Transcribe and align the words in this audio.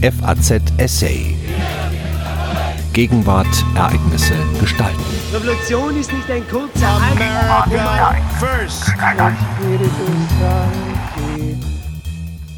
FAZ 0.00 0.62
Essay. 0.76 1.34
Gegenwart, 2.92 3.48
Ereignisse, 3.74 4.34
Gestalten. 4.60 5.02
Revolution 5.32 5.98
ist 5.98 6.12
nicht 6.12 6.30
ein 6.30 6.46
kurzer 6.46 7.00
first. 8.38 8.92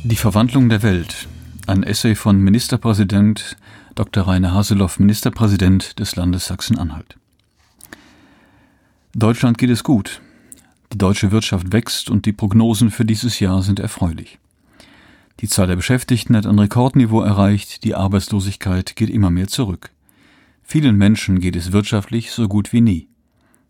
Die 0.05 0.17
Verwandlung 0.17 0.69
der 0.69 0.83
Welt. 0.83 1.29
Ein 1.67 1.83
Essay 1.83 2.15
von 2.15 2.39
Ministerpräsident 2.39 3.57
Dr. 3.95 4.29
Rainer 4.29 4.53
Haseloff, 4.53 4.99
Ministerpräsident 4.99 5.99
des 5.99 6.17
Landes 6.17 6.45
Sachsen-Anhalt. 6.45 7.17
Deutschland 9.15 9.57
geht 9.57 9.71
es 9.71 9.83
gut. 9.83 10.21
Die 10.93 10.99
deutsche 10.99 11.31
Wirtschaft 11.31 11.73
wächst 11.73 12.11
und 12.11 12.27
die 12.27 12.35
Prognosen 12.35 12.91
für 12.91 13.07
dieses 13.07 13.41
Jahr 13.41 13.63
sind 13.63 13.81
erfreulich. 13.81 14.39
Die 15.41 15.49
Zahl 15.49 15.69
der 15.69 15.77
Beschäftigten 15.77 16.37
hat 16.37 16.47
ein 16.47 16.59
Rekordniveau 16.59 17.23
erreicht, 17.23 17.85
die 17.85 17.95
Arbeitslosigkeit 17.95 18.95
geht 18.95 19.09
immer 19.09 19.31
mehr 19.31 19.49
zurück. 19.49 19.91
Vielen 20.63 20.97
Menschen 20.97 21.41
geht 21.41 21.57
es 21.57 21.73
wirtschaftlich 21.73 22.31
so 22.31 22.47
gut 22.47 22.75
wie 22.75 22.83
nie. 22.83 23.09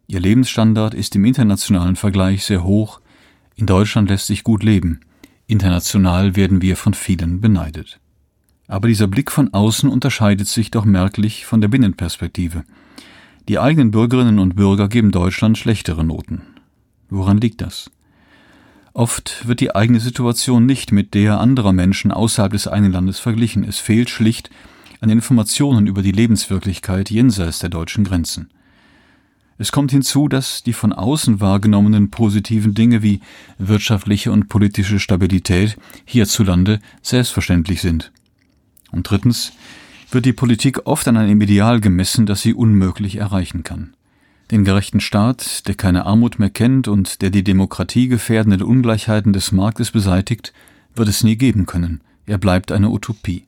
Ihr 0.09 0.19
Lebensstandard 0.19 0.95
ist 0.95 1.15
im 1.15 1.25
internationalen 1.25 1.95
Vergleich 1.95 2.45
sehr 2.45 2.65
hoch, 2.65 3.01
in 3.55 3.67
Deutschland 3.67 4.11
lässt 4.11 4.27
sich 4.27 4.43
gut 4.43 4.65
leben, 4.65 5.01
international 5.47 6.35
werden 6.35 6.61
wir 6.61 6.77
von 6.77 6.93
vielen 6.93 7.41
beneidet. 7.41 8.01
Aber 8.67 8.89
dieser 8.89 9.07
Blick 9.07 9.31
von 9.31 9.55
außen 9.55 9.89
unterscheidet 9.89 10.49
sich 10.49 10.73
doch 10.73 10.85
merklich 10.85 11.47
von 11.47 11.61
der 11.61 11.69
Binnenperspektive. 11.69 12.65
Die 13.49 13.61
eigenen 13.61 13.93
Bürgerinnen 13.93 14.41
und 14.41 14.57
Bürger 14.57 14.89
geben 14.89 15.13
Deutschland 15.13 15.57
schlechtere 15.57 16.05
Noten. 16.05 16.43
Woran 17.09 17.39
liegt 17.39 17.61
das? 17.61 17.91
Oft 19.01 19.49
wird 19.49 19.61
die 19.61 19.75
eigene 19.75 19.99
Situation 19.99 20.67
nicht 20.67 20.93
mit 20.93 21.15
der 21.15 21.41
anderer 21.41 21.73
Menschen 21.73 22.13
außerhalb 22.13 22.53
des 22.53 22.67
einen 22.67 22.93
Landes 22.93 23.19
verglichen. 23.19 23.65
Es 23.65 23.79
fehlt 23.79 24.11
schlicht 24.11 24.51
an 25.01 25.09
Informationen 25.09 25.87
über 25.87 26.03
die 26.03 26.13
Lebenswirklichkeit 26.13 27.11
jenseits 27.11 27.61
der 27.61 27.71
deutschen 27.71 28.05
Grenzen. 28.05 28.51
Es 29.57 29.73
kommt 29.73 29.91
hinzu, 29.91 30.29
dass 30.29 30.63
die 30.65 30.75
von 30.75 30.93
außen 30.93 31.41
wahrgenommenen 31.41 32.11
positiven 32.11 32.75
Dinge 32.75 33.03
wie 33.03 33.23
wirtschaftliche 33.57 34.33
und 34.33 34.51
politische 34.51 35.01
Stabilität 35.01 35.79
hierzulande 36.05 36.79
selbstverständlich 37.01 37.81
sind. 37.81 38.13
Und 38.91 39.09
drittens 39.09 39.55
wird 40.11 40.27
die 40.27 40.35
Politik 40.35 40.85
oft 40.85 41.09
an 41.09 41.17
einem 41.17 41.41
Ideal 41.41 41.81
gemessen, 41.81 42.27
das 42.27 42.43
sie 42.43 42.53
unmöglich 42.53 43.17
erreichen 43.17 43.63
kann. 43.63 43.95
Den 44.51 44.65
gerechten 44.65 45.01
Staat, 45.01 45.69
der 45.69 45.77
keine 45.77 46.07
Armut 46.07 46.41
mehr 46.41 46.51
kennt 46.51 46.89
und 46.89 47.23
der 47.23 47.31
die 47.31 47.45
Demokratie 47.45 48.09
gefährdenden 48.09 48.63
Ungleichheiten 48.63 49.33
des 49.33 49.53
Marktes 49.53 49.93
beseitigt, 49.93 50.53
wird 50.95 51.09
es 51.09 51.23
nie 51.23 51.37
geben 51.37 51.67
können. 51.67 52.01
Er 52.27 52.39
bleibt 52.39 52.73
eine 52.73 52.91
Utopie. 52.91 53.45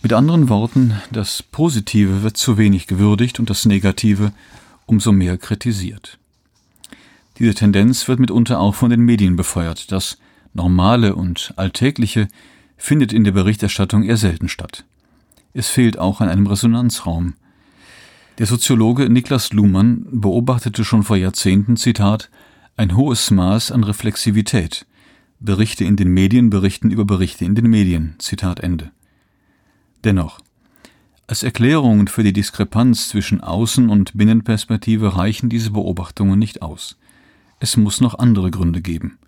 Mit 0.00 0.12
anderen 0.12 0.48
Worten, 0.48 0.94
das 1.10 1.42
Positive 1.42 2.22
wird 2.22 2.36
zu 2.36 2.56
wenig 2.58 2.86
gewürdigt 2.86 3.40
und 3.40 3.50
das 3.50 3.64
Negative 3.64 4.32
umso 4.86 5.10
mehr 5.10 5.36
kritisiert. 5.36 6.18
Diese 7.38 7.54
Tendenz 7.54 8.06
wird 8.06 8.20
mitunter 8.20 8.60
auch 8.60 8.76
von 8.76 8.90
den 8.90 9.00
Medien 9.00 9.34
befeuert. 9.34 9.90
Das 9.90 10.18
Normale 10.54 11.16
und 11.16 11.52
Alltägliche 11.56 12.28
findet 12.76 13.12
in 13.12 13.24
der 13.24 13.32
Berichterstattung 13.32 14.04
eher 14.04 14.16
selten 14.16 14.48
statt. 14.48 14.84
Es 15.54 15.68
fehlt 15.68 15.98
auch 15.98 16.20
an 16.20 16.28
einem 16.28 16.46
Resonanzraum. 16.46 17.34
Der 18.38 18.46
Soziologe 18.46 19.10
Niklas 19.10 19.52
Luhmann 19.52 20.06
beobachtete 20.12 20.84
schon 20.84 21.02
vor 21.02 21.16
Jahrzehnten, 21.16 21.76
Zitat, 21.76 22.30
ein 22.76 22.96
hohes 22.96 23.32
Maß 23.32 23.72
an 23.72 23.82
Reflexivität. 23.82 24.86
Berichte 25.40 25.84
in 25.84 25.96
den 25.96 26.14
Medien 26.14 26.48
berichten 26.48 26.92
über 26.92 27.04
Berichte 27.04 27.44
in 27.44 27.56
den 27.56 27.68
Medien. 27.68 28.14
Zitat 28.18 28.60
Ende. 28.60 28.92
Dennoch, 30.04 30.38
als 31.26 31.42
Erklärungen 31.42 32.06
für 32.06 32.22
die 32.22 32.32
Diskrepanz 32.32 33.08
zwischen 33.08 33.40
Außen- 33.40 33.88
und 33.88 34.16
Binnenperspektive 34.16 35.16
reichen 35.16 35.48
diese 35.48 35.72
Beobachtungen 35.72 36.38
nicht 36.38 36.62
aus. 36.62 36.96
Es 37.58 37.76
muss 37.76 38.00
noch 38.00 38.20
andere 38.20 38.52
Gründe 38.52 38.82
geben. 38.82 39.18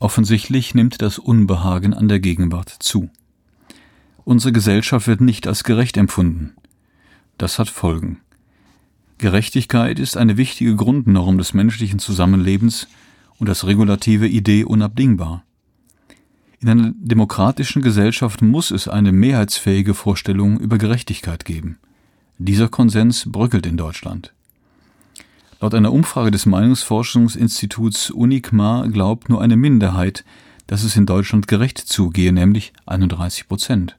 Offensichtlich 0.00 0.74
nimmt 0.74 1.00
das 1.00 1.18
Unbehagen 1.18 1.94
an 1.94 2.08
der 2.08 2.20
Gegenwart 2.20 2.68
zu. 2.68 3.08
Unsere 4.24 4.52
Gesellschaft 4.52 5.06
wird 5.06 5.22
nicht 5.22 5.46
als 5.46 5.64
gerecht 5.64 5.96
empfunden. 5.96 6.52
Das 7.38 7.60
hat 7.60 7.68
Folgen. 7.68 8.20
Gerechtigkeit 9.18 10.00
ist 10.00 10.16
eine 10.16 10.36
wichtige 10.36 10.74
Grundnorm 10.74 11.38
des 11.38 11.54
menschlichen 11.54 12.00
Zusammenlebens 12.00 12.88
und 13.38 13.48
als 13.48 13.66
regulative 13.66 14.26
Idee 14.26 14.64
unabdingbar. 14.64 15.44
In 16.60 16.68
einer 16.68 16.92
demokratischen 16.96 17.82
Gesellschaft 17.82 18.42
muss 18.42 18.72
es 18.72 18.88
eine 18.88 19.12
mehrheitsfähige 19.12 19.94
Vorstellung 19.94 20.58
über 20.58 20.78
Gerechtigkeit 20.78 21.44
geben. 21.44 21.78
Dieser 22.38 22.68
Konsens 22.68 23.30
bröckelt 23.30 23.66
in 23.66 23.76
Deutschland. 23.76 24.32
Laut 25.60 25.74
einer 25.74 25.92
Umfrage 25.92 26.32
des 26.32 26.46
Meinungsforschungsinstituts 26.46 28.10
UNICMA 28.10 28.86
glaubt 28.88 29.28
nur 29.28 29.40
eine 29.40 29.56
Minderheit, 29.56 30.24
dass 30.66 30.82
es 30.82 30.96
in 30.96 31.06
Deutschland 31.06 31.48
gerecht 31.48 31.78
zugehe, 31.78 32.32
nämlich 32.32 32.72
31 32.86 33.48
Prozent. 33.48 33.97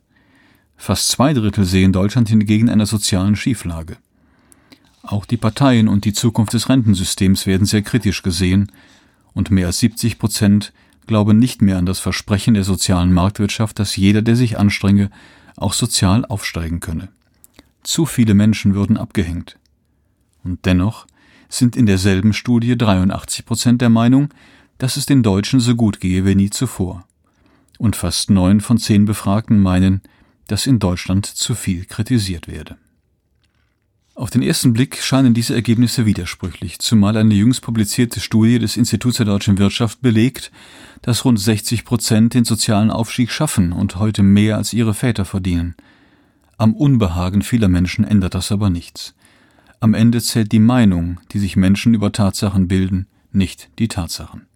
Fast 0.82 1.10
zwei 1.10 1.34
Drittel 1.34 1.66
sehen 1.66 1.92
Deutschland 1.92 2.30
hingegen 2.30 2.70
einer 2.70 2.86
sozialen 2.86 3.36
Schieflage. 3.36 3.98
Auch 5.04 5.26
die 5.26 5.36
Parteien 5.36 5.90
und 5.90 6.06
die 6.06 6.14
Zukunft 6.14 6.54
des 6.54 6.70
Rentensystems 6.70 7.46
werden 7.46 7.68
sehr 7.68 7.82
kritisch 7.82 8.24
gesehen, 8.24 8.72
und 9.34 9.52
mehr 9.52 9.68
als 9.68 9.80
70 9.80 10.18
Prozent 10.18 10.72
glauben 11.06 11.38
nicht 11.38 11.62
mehr 11.62 11.78
an 11.78 11.86
das 11.86 12.00
Versprechen 12.00 12.54
der 12.54 12.64
sozialen 12.64 13.12
Marktwirtschaft, 13.12 13.78
dass 13.78 13.98
jeder, 13.98 14.22
der 14.22 14.38
sich 14.38 14.58
anstrenge, 14.58 15.12
auch 15.58 15.74
sozial 15.74 16.24
aufsteigen 16.26 16.80
könne. 16.80 17.10
Zu 17.84 18.06
viele 18.06 18.34
Menschen 18.34 18.74
würden 18.74 18.98
abgehängt. 18.98 19.60
Und 20.46 20.66
dennoch 20.66 21.08
sind 21.50 21.76
in 21.76 21.88
derselben 21.88 22.32
Studie 22.32 22.78
83 22.78 23.46
Prozent 23.46 23.82
der 23.82 23.90
Meinung, 23.90 24.30
dass 24.78 24.96
es 24.96 25.06
den 25.06 25.24
Deutschen 25.24 25.60
so 25.60 25.76
gut 25.76 26.00
gehe 26.00 26.26
wie 26.26 26.36
nie 26.36 26.50
zuvor. 26.50 27.06
Und 27.78 27.98
fast 27.98 28.30
neun 28.30 28.62
von 28.62 28.78
zehn 28.78 29.04
Befragten 29.04 29.60
meinen, 29.60 30.02
dass 30.50 30.68
in 30.68 30.80
Deutschland 30.80 31.26
zu 31.26 31.56
viel 31.56 31.86
kritisiert 31.86 32.48
werde. 32.48 32.78
Auf 34.16 34.30
den 34.30 34.42
ersten 34.42 34.74
Blick 34.74 35.02
scheinen 35.02 35.34
diese 35.34 35.56
Ergebnisse 35.56 36.06
widersprüchlich, 36.06 36.80
zumal 36.80 37.16
eine 37.16 37.36
jüngst 37.36 37.62
publizierte 37.62 38.20
Studie 38.20 38.60
des 38.60 38.76
Instituts 38.76 39.16
der 39.16 39.28
deutschen 39.28 39.58
Wirtschaft 39.58 40.02
belegt, 40.02 40.52
dass 41.02 41.24
rund 41.24 41.40
60 41.40 41.86
Prozent 41.86 42.34
den 42.34 42.44
sozialen 42.44 42.92
Aufstieg 42.92 43.32
schaffen 43.32 43.72
und 43.72 43.96
heute 43.96 44.22
mehr 44.22 44.58
als 44.58 44.74
ihre 44.74 44.94
Väter 44.94 45.24
verdienen. 45.24 45.76
Am 46.58 46.74
Unbehagen 46.74 47.44
vieler 47.44 47.70
Menschen 47.70 48.04
ändert 48.04 48.36
das 48.36 48.52
aber 48.52 48.70
nichts. 48.70 49.16
Am 49.80 49.94
Ende 49.94 50.20
zählt 50.20 50.52
die 50.52 50.60
Meinung, 50.60 51.22
die 51.32 51.40
sich 51.40 51.56
Menschen 51.56 51.94
über 51.94 52.12
Tatsachen 52.12 52.68
bilden, 52.68 53.08
nicht 53.32 53.70
die 53.80 53.88
Tatsachen. 53.88 54.49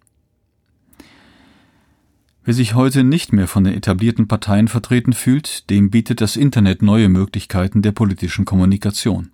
Wer 2.46 2.52
sich 2.52 2.74
heute 2.74 3.04
nicht 3.04 3.32
mehr 3.32 3.48
von 3.48 3.64
den 3.64 3.72
etablierten 3.72 4.28
Parteien 4.28 4.68
vertreten 4.68 5.14
fühlt, 5.14 5.70
dem 5.70 5.88
bietet 5.88 6.20
das 6.20 6.36
Internet 6.36 6.82
neue 6.82 7.08
Möglichkeiten 7.08 7.80
der 7.80 7.92
politischen 7.92 8.44
Kommunikation. 8.44 9.30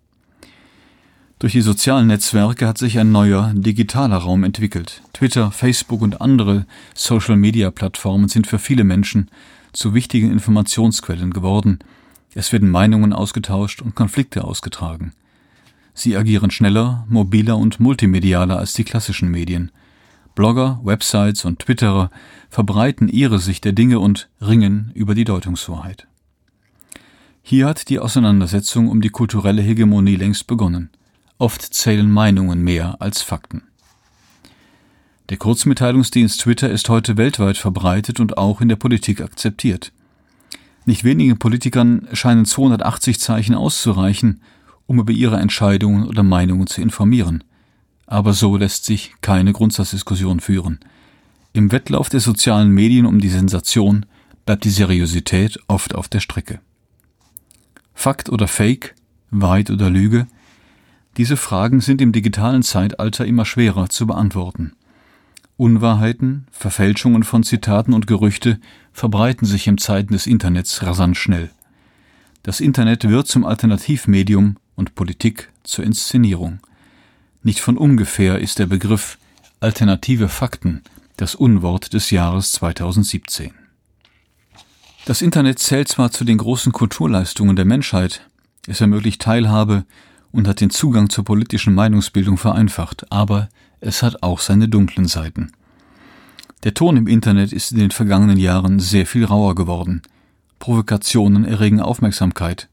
Durch 1.40 1.54
die 1.54 1.60
sozialen 1.60 2.06
Netzwerke 2.06 2.68
hat 2.68 2.78
sich 2.78 3.00
ein 3.00 3.10
neuer 3.10 3.52
digitaler 3.52 4.18
Raum 4.18 4.44
entwickelt. 4.44 5.02
Twitter, 5.12 5.50
Facebook 5.50 6.02
und 6.02 6.20
andere 6.20 6.66
Social-Media-Plattformen 6.94 8.28
sind 8.28 8.46
für 8.46 8.60
viele 8.60 8.84
Menschen 8.84 9.28
zu 9.72 9.92
wichtigen 9.92 10.30
Informationsquellen 10.30 11.32
geworden. 11.32 11.80
Es 12.34 12.52
werden 12.52 12.70
Meinungen 12.70 13.12
ausgetauscht 13.12 13.82
und 13.82 13.96
Konflikte 13.96 14.44
ausgetragen. 14.44 15.14
Sie 15.94 16.16
agieren 16.16 16.52
schneller, 16.52 17.06
mobiler 17.08 17.56
und 17.56 17.80
multimedialer 17.80 18.58
als 18.58 18.74
die 18.74 18.84
klassischen 18.84 19.32
Medien. 19.32 19.72
Blogger, 20.34 20.80
Websites 20.82 21.44
und 21.44 21.58
Twitterer 21.60 22.10
verbreiten 22.48 23.08
ihre 23.08 23.38
Sicht 23.38 23.64
der 23.64 23.72
Dinge 23.72 23.98
und 23.98 24.28
ringen 24.40 24.90
über 24.94 25.14
die 25.14 25.24
Deutungshoheit. 25.24 26.06
Hier 27.42 27.66
hat 27.66 27.88
die 27.88 27.98
Auseinandersetzung 27.98 28.88
um 28.88 29.00
die 29.00 29.08
kulturelle 29.08 29.62
Hegemonie 29.62 30.16
längst 30.16 30.46
begonnen. 30.46 30.90
Oft 31.38 31.62
zählen 31.62 32.10
Meinungen 32.10 32.62
mehr 32.62 33.00
als 33.00 33.22
Fakten. 33.22 33.62
Der 35.30 35.36
Kurzmitteilungsdienst 35.36 36.40
Twitter 36.40 36.70
ist 36.70 36.88
heute 36.88 37.16
weltweit 37.16 37.56
verbreitet 37.56 38.20
und 38.20 38.36
auch 38.36 38.60
in 38.60 38.68
der 38.68 38.76
Politik 38.76 39.20
akzeptiert. 39.20 39.92
Nicht 40.84 41.04
wenigen 41.04 41.38
Politikern 41.38 42.08
scheinen 42.12 42.44
280 42.44 43.20
Zeichen 43.20 43.54
auszureichen, 43.54 44.42
um 44.86 44.98
über 44.98 45.12
ihre 45.12 45.36
Entscheidungen 45.36 46.06
oder 46.06 46.22
Meinungen 46.22 46.66
zu 46.66 46.80
informieren. 46.80 47.44
Aber 48.10 48.32
so 48.32 48.56
lässt 48.56 48.86
sich 48.86 49.14
keine 49.20 49.52
Grundsatzdiskussion 49.52 50.40
führen. 50.40 50.80
Im 51.52 51.70
Wettlauf 51.70 52.08
der 52.08 52.18
sozialen 52.18 52.70
Medien 52.70 53.06
um 53.06 53.20
die 53.20 53.28
Sensation 53.28 54.04
bleibt 54.44 54.64
die 54.64 54.70
Seriosität 54.70 55.60
oft 55.68 55.94
auf 55.94 56.08
der 56.08 56.18
Strecke. 56.18 56.58
Fakt 57.94 58.28
oder 58.28 58.48
Fake, 58.48 58.96
Wahrheit 59.30 59.70
oder 59.70 59.90
Lüge, 59.90 60.26
diese 61.18 61.36
Fragen 61.36 61.80
sind 61.80 62.00
im 62.00 62.10
digitalen 62.10 62.64
Zeitalter 62.64 63.24
immer 63.26 63.44
schwerer 63.44 63.88
zu 63.88 64.08
beantworten. 64.08 64.72
Unwahrheiten, 65.56 66.48
Verfälschungen 66.50 67.22
von 67.22 67.44
Zitaten 67.44 67.92
und 67.92 68.08
Gerüchte 68.08 68.58
verbreiten 68.92 69.46
sich 69.46 69.68
in 69.68 69.78
Zeiten 69.78 70.14
des 70.14 70.26
Internets 70.26 70.82
rasant 70.82 71.16
schnell. 71.16 71.50
Das 72.42 72.58
Internet 72.58 73.08
wird 73.08 73.28
zum 73.28 73.44
Alternativmedium 73.44 74.56
und 74.74 74.96
Politik 74.96 75.52
zur 75.62 75.84
Inszenierung. 75.84 76.58
Nicht 77.42 77.60
von 77.60 77.78
ungefähr 77.78 78.38
ist 78.38 78.58
der 78.58 78.66
Begriff 78.66 79.18
alternative 79.60 80.28
Fakten 80.28 80.82
das 81.16 81.34
Unwort 81.34 81.92
des 81.92 82.10
Jahres 82.10 82.52
2017. 82.52 83.52
Das 85.04 85.20
Internet 85.20 85.58
zählt 85.58 85.88
zwar 85.88 86.10
zu 86.10 86.24
den 86.24 86.38
großen 86.38 86.72
Kulturleistungen 86.72 87.56
der 87.56 87.66
Menschheit, 87.66 88.26
es 88.66 88.80
ermöglicht 88.80 89.20
Teilhabe 89.20 89.84
und 90.32 90.48
hat 90.48 90.60
den 90.60 90.70
Zugang 90.70 91.10
zur 91.10 91.24
politischen 91.24 91.74
Meinungsbildung 91.74 92.38
vereinfacht, 92.38 93.10
aber 93.12 93.48
es 93.80 94.02
hat 94.02 94.22
auch 94.22 94.40
seine 94.40 94.68
dunklen 94.68 95.08
Seiten. 95.08 95.52
Der 96.64 96.74
Ton 96.74 96.96
im 96.96 97.06
Internet 97.06 97.52
ist 97.52 97.72
in 97.72 97.78
den 97.78 97.90
vergangenen 97.90 98.38
Jahren 98.38 98.80
sehr 98.80 99.06
viel 99.06 99.24
rauer 99.24 99.54
geworden. 99.54 100.02
Provokationen 100.58 101.44
erregen 101.44 101.80
Aufmerksamkeit. 101.80 102.68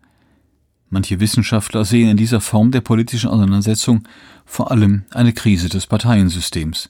Manche 0.89 1.19
Wissenschaftler 1.19 1.86
sehen 1.86 2.10
in 2.10 2.18
dieser 2.18 2.42
Form 2.42 2.72
der 2.72 2.81
politischen 2.81 3.30
Auseinandersetzung 3.30 4.07
vor 4.45 4.72
allem 4.72 5.04
eine 5.12 5.34
Krise 5.34 5.69
des 5.69 5.88
Parteiensystems. 5.88 6.89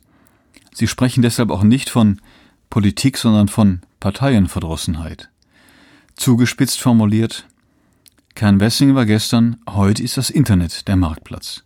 Sie 0.74 0.88
sprechen 0.88 1.22
deshalb 1.22 1.50
auch 1.50 1.64
nicht 1.64 1.90
von 1.90 2.22
Politik, 2.70 3.18
sondern 3.18 3.48
von 3.48 3.82
Parteienverdrossenheit. 4.00 5.30
Zugespitzt 6.16 6.80
formuliert, 6.80 7.48
Kern 8.36 8.60
Wessing 8.60 8.94
war 8.94 9.08
gestern, 9.08 9.58
heute 9.68 10.04
ist 10.04 10.18
das 10.18 10.30
Internet 10.30 10.88
der 10.88 10.96
Marktplatz. 10.96 11.64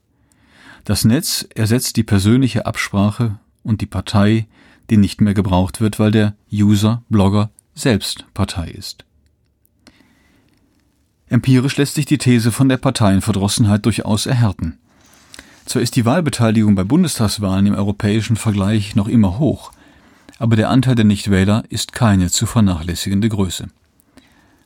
Das 0.86 1.04
Netz 1.04 1.46
ersetzt 1.54 1.98
die 1.98 2.04
persönliche 2.04 2.66
Absprache 2.66 3.40
und 3.64 3.82
die 3.82 3.86
Partei 3.86 4.48
die 4.92 4.98
nicht 4.98 5.22
mehr 5.22 5.34
gebraucht 5.34 5.80
wird, 5.80 6.00
weil 6.00 6.12
der 6.12 6.36
User, 6.52 7.02
Blogger 7.10 7.50
selbst 7.74 8.26
Partei 8.34 8.68
ist. 8.70 9.06
Empirisch 11.32 11.78
lässt 11.78 11.96
sich 11.96 12.06
die 12.06 12.18
These 12.18 12.52
von 12.52 12.68
der 12.68 12.76
Parteienverdrossenheit 12.76 13.86
durchaus 13.86 14.26
erhärten. 14.26 14.78
Zwar 15.66 15.82
ist 15.82 15.96
die 15.96 16.04
Wahlbeteiligung 16.04 16.76
bei 16.76 16.84
Bundestagswahlen 16.84 17.68
im 17.68 17.74
europäischen 17.74 18.36
Vergleich 18.36 18.98
noch 18.98 19.08
immer 19.08 19.40
hoch, 19.40 19.72
aber 20.40 20.58
der 20.58 20.70
Anteil 20.70 20.96
der 20.96 21.06
Nichtwähler 21.06 21.64
ist 21.70 21.94
keine 21.94 22.30
zu 22.30 22.46
vernachlässigende 22.46 23.30
Größe. 23.30 23.70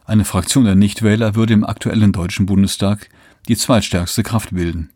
Eine 0.07 0.25
Fraktion 0.25 0.65
der 0.65 0.73
Nichtwähler 0.73 1.35
würde 1.35 1.53
im 1.53 1.63
aktuellen 1.63 2.11
Deutschen 2.11 2.47
Bundestag 2.47 3.09
die 3.47 3.57
zweitstärkste 3.57 4.23
Kraft 4.23 4.55
bilden. 4.55 4.89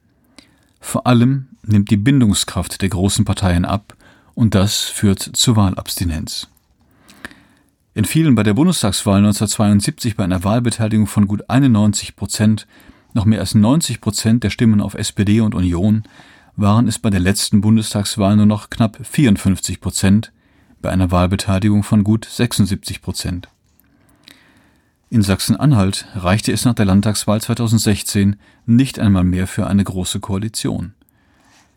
Vor 0.81 1.05
allem 1.05 1.49
nimmt 1.61 1.91
die 1.91 1.97
Bindungskraft 1.97 2.81
der 2.81 2.89
großen 2.89 3.25
Parteien 3.25 3.65
ab 3.65 3.95
und 4.33 4.55
das 4.55 4.81
führt 4.81 5.21
zu 5.21 5.55
Wahlabstinenz. 5.55 6.47
In 7.99 8.05
vielen 8.05 8.33
bei 8.33 8.43
der 8.43 8.53
Bundestagswahl 8.53 9.17
1972 9.17 10.15
bei 10.15 10.23
einer 10.23 10.45
Wahlbeteiligung 10.45 11.05
von 11.05 11.27
gut 11.27 11.49
91 11.49 12.15
Prozent 12.15 12.65
noch 13.13 13.25
mehr 13.25 13.41
als 13.41 13.55
90 13.55 13.99
Prozent 13.99 14.41
der 14.45 14.51
Stimmen 14.51 14.79
auf 14.79 14.93
SPD 14.93 15.41
und 15.41 15.53
Union 15.53 16.03
waren 16.55 16.87
es 16.87 16.97
bei 16.97 17.09
der 17.09 17.19
letzten 17.19 17.59
Bundestagswahl 17.59 18.37
nur 18.37 18.45
noch 18.45 18.69
knapp 18.69 19.05
54 19.05 19.81
Prozent 19.81 20.31
bei 20.81 20.89
einer 20.89 21.11
Wahlbeteiligung 21.11 21.83
von 21.83 22.05
gut 22.05 22.23
76 22.23 23.01
Prozent. 23.01 23.49
In 25.09 25.21
Sachsen-Anhalt 25.21 26.07
reichte 26.15 26.53
es 26.53 26.63
nach 26.63 26.75
der 26.75 26.85
Landtagswahl 26.85 27.41
2016 27.41 28.37
nicht 28.65 28.97
einmal 28.97 29.25
mehr 29.25 29.45
für 29.45 29.67
eine 29.67 29.83
große 29.83 30.21
Koalition. 30.21 30.93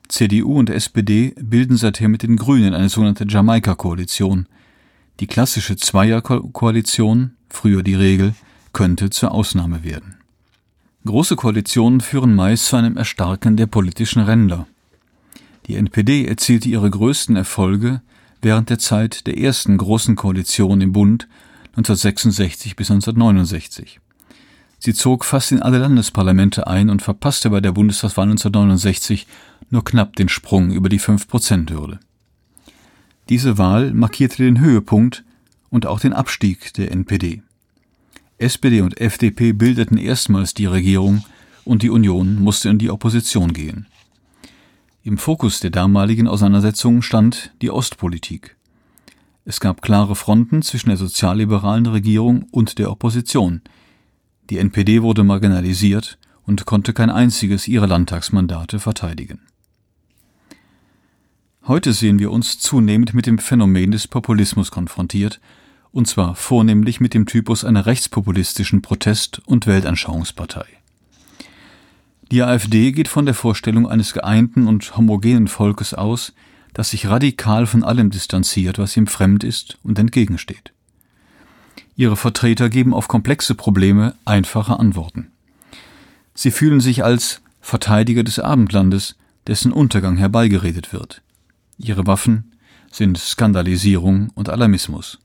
CDU 0.06 0.56
und 0.56 0.70
SPD 0.70 1.34
bilden 1.40 1.76
seither 1.76 2.08
mit 2.08 2.22
den 2.22 2.36
Grünen 2.36 2.74
eine 2.74 2.90
sogenannte 2.90 3.26
Jamaika-Koalition. 3.28 4.46
Die 5.22 5.28
klassische 5.28 5.76
Zweierkoalition, 5.76 7.36
früher 7.48 7.84
die 7.84 7.94
Regel, 7.94 8.34
könnte 8.72 9.08
zur 9.08 9.30
Ausnahme 9.30 9.84
werden. 9.84 10.16
Große 11.06 11.36
Koalitionen 11.36 12.00
führen 12.00 12.34
meist 12.34 12.66
zu 12.66 12.74
einem 12.74 12.96
Erstarken 12.96 13.56
der 13.56 13.68
politischen 13.68 14.22
Ränder. 14.22 14.66
Die 15.68 15.76
NPD 15.76 16.26
erzielte 16.26 16.68
ihre 16.68 16.90
größten 16.90 17.36
Erfolge 17.36 18.02
während 18.40 18.68
der 18.68 18.80
Zeit 18.80 19.28
der 19.28 19.38
ersten 19.38 19.78
großen 19.78 20.16
Koalition 20.16 20.80
im 20.80 20.90
Bund 20.90 21.28
1966 21.76 22.74
bis 22.74 22.90
1969. 22.90 24.00
Sie 24.80 24.92
zog 24.92 25.24
fast 25.24 25.52
in 25.52 25.62
alle 25.62 25.78
Landesparlamente 25.78 26.66
ein 26.66 26.90
und 26.90 27.00
verpasste 27.00 27.50
bei 27.50 27.60
der 27.60 27.70
Bundestagswahl 27.70 28.24
1969 28.24 29.28
nur 29.70 29.84
knapp 29.84 30.16
den 30.16 30.28
Sprung 30.28 30.72
über 30.72 30.88
die 30.88 30.98
5-Prozent-Hürde. 30.98 32.00
Diese 33.32 33.56
Wahl 33.56 33.94
markierte 33.94 34.42
den 34.42 34.60
Höhepunkt 34.60 35.24
und 35.70 35.86
auch 35.86 36.00
den 36.00 36.12
Abstieg 36.12 36.74
der 36.74 36.92
NPD. 36.92 37.40
SPD 38.36 38.82
und 38.82 39.00
FDP 39.00 39.52
bildeten 39.52 39.96
erstmals 39.96 40.52
die 40.52 40.66
Regierung 40.66 41.24
und 41.64 41.82
die 41.82 41.88
Union 41.88 42.38
musste 42.42 42.68
in 42.68 42.76
die 42.76 42.90
Opposition 42.90 43.54
gehen. 43.54 43.86
Im 45.02 45.16
Fokus 45.16 45.60
der 45.60 45.70
damaligen 45.70 46.28
Auseinandersetzungen 46.28 47.00
stand 47.00 47.54
die 47.62 47.70
Ostpolitik. 47.70 48.54
Es 49.46 49.60
gab 49.60 49.80
klare 49.80 50.14
Fronten 50.14 50.60
zwischen 50.60 50.90
der 50.90 50.98
sozialliberalen 50.98 51.86
Regierung 51.86 52.48
und 52.50 52.78
der 52.78 52.90
Opposition, 52.90 53.62
die 54.50 54.58
NPD 54.58 55.00
wurde 55.00 55.24
marginalisiert 55.24 56.18
und 56.44 56.66
konnte 56.66 56.92
kein 56.92 57.08
einziges 57.08 57.66
ihrer 57.66 57.86
Landtagsmandate 57.86 58.78
verteidigen. 58.78 59.40
Heute 61.68 61.92
sehen 61.92 62.18
wir 62.18 62.32
uns 62.32 62.58
zunehmend 62.58 63.14
mit 63.14 63.26
dem 63.26 63.38
Phänomen 63.38 63.92
des 63.92 64.08
Populismus 64.08 64.72
konfrontiert, 64.72 65.40
und 65.92 66.08
zwar 66.08 66.34
vornehmlich 66.34 66.98
mit 66.98 67.14
dem 67.14 67.24
Typus 67.24 67.64
einer 67.64 67.86
rechtspopulistischen 67.86 68.82
Protest- 68.82 69.40
und 69.46 69.68
Weltanschauungspartei. 69.68 70.64
Die 72.32 72.42
AfD 72.42 72.90
geht 72.90 73.06
von 73.06 73.26
der 73.26 73.36
Vorstellung 73.36 73.88
eines 73.88 74.12
geeinten 74.12 74.66
und 74.66 74.96
homogenen 74.96 75.46
Volkes 75.46 75.94
aus, 75.94 76.32
das 76.74 76.90
sich 76.90 77.06
radikal 77.06 77.66
von 77.66 77.84
allem 77.84 78.10
distanziert, 78.10 78.80
was 78.80 78.96
ihm 78.96 79.06
fremd 79.06 79.44
ist 79.44 79.78
und 79.84 80.00
entgegensteht. 80.00 80.72
Ihre 81.94 82.16
Vertreter 82.16 82.70
geben 82.70 82.92
auf 82.92 83.06
komplexe 83.06 83.54
Probleme 83.54 84.16
einfache 84.24 84.80
Antworten. 84.80 85.30
Sie 86.34 86.50
fühlen 86.50 86.80
sich 86.80 87.04
als 87.04 87.40
Verteidiger 87.60 88.24
des 88.24 88.40
Abendlandes, 88.40 89.14
dessen 89.46 89.70
Untergang 89.70 90.16
herbeigeredet 90.16 90.92
wird. 90.92 91.22
Ihre 91.82 92.06
Waffen 92.06 92.52
sind 92.90 93.18
Skandalisierung 93.18 94.30
und 94.34 94.48
Alarmismus. 94.48 95.18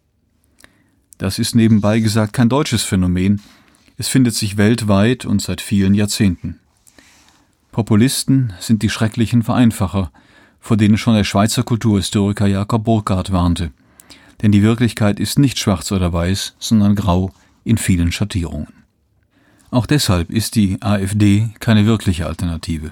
Das 1.17 1.39
ist 1.39 1.55
nebenbei 1.55 1.99
gesagt 1.99 2.33
kein 2.33 2.49
deutsches 2.49 2.83
Phänomen, 2.83 3.41
es 3.97 4.07
findet 4.07 4.35
sich 4.35 4.57
weltweit 4.57 5.25
und 5.25 5.41
seit 5.41 5.61
vielen 5.61 5.93
Jahrzehnten. 5.93 6.59
Populisten 7.71 8.53
sind 8.59 8.83
die 8.83 8.89
schrecklichen 8.89 9.43
Vereinfacher, 9.43 10.11
vor 10.59 10.77
denen 10.77 10.97
schon 10.97 11.15
der 11.15 11.23
Schweizer 11.23 11.63
Kulturhistoriker 11.63 12.47
Jakob 12.47 12.83
Burckhardt 12.83 13.31
warnte– 13.31 13.71
denn 14.41 14.51
die 14.51 14.61
Wirklichkeit 14.61 15.19
ist 15.19 15.39
nicht 15.39 15.59
schwarz 15.59 15.91
oder 15.91 16.13
weiß, 16.13 16.55
sondern 16.59 16.95
grau 16.95 17.31
in 17.63 17.77
vielen 17.77 18.11
Schattierungen. 18.11 18.67
Auch 19.69 19.85
deshalb 19.85 20.29
ist 20.29 20.55
die 20.55 20.81
AfD 20.81 21.49
keine 21.59 21.85
wirkliche 21.85 22.27
Alternative. 22.27 22.91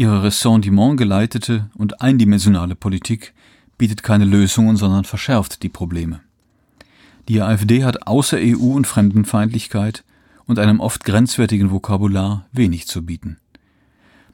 Ihre 0.00 0.22
Ressentiment 0.22 0.96
geleitete 0.96 1.68
und 1.74 2.00
eindimensionale 2.00 2.74
Politik 2.74 3.34
bietet 3.76 4.02
keine 4.02 4.24
Lösungen, 4.24 4.78
sondern 4.78 5.04
verschärft 5.04 5.62
die 5.62 5.68
Probleme. 5.68 6.22
Die 7.28 7.42
AfD 7.42 7.84
hat 7.84 8.06
außer 8.06 8.38
EU 8.40 8.72
und 8.72 8.86
Fremdenfeindlichkeit 8.86 10.02
und 10.46 10.58
einem 10.58 10.80
oft 10.80 11.04
grenzwertigen 11.04 11.70
Vokabular 11.70 12.46
wenig 12.50 12.86
zu 12.86 13.04
bieten. 13.04 13.36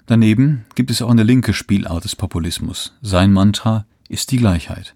Daneben 0.06 0.66
gibt 0.76 0.92
es 0.92 1.02
auch 1.02 1.10
eine 1.10 1.24
linke 1.24 1.52
Spielart 1.52 2.04
des 2.04 2.14
Populismus. 2.14 2.94
Sein 3.02 3.32
Mantra 3.32 3.86
ist 4.08 4.30
die 4.30 4.36
Gleichheit. 4.36 4.94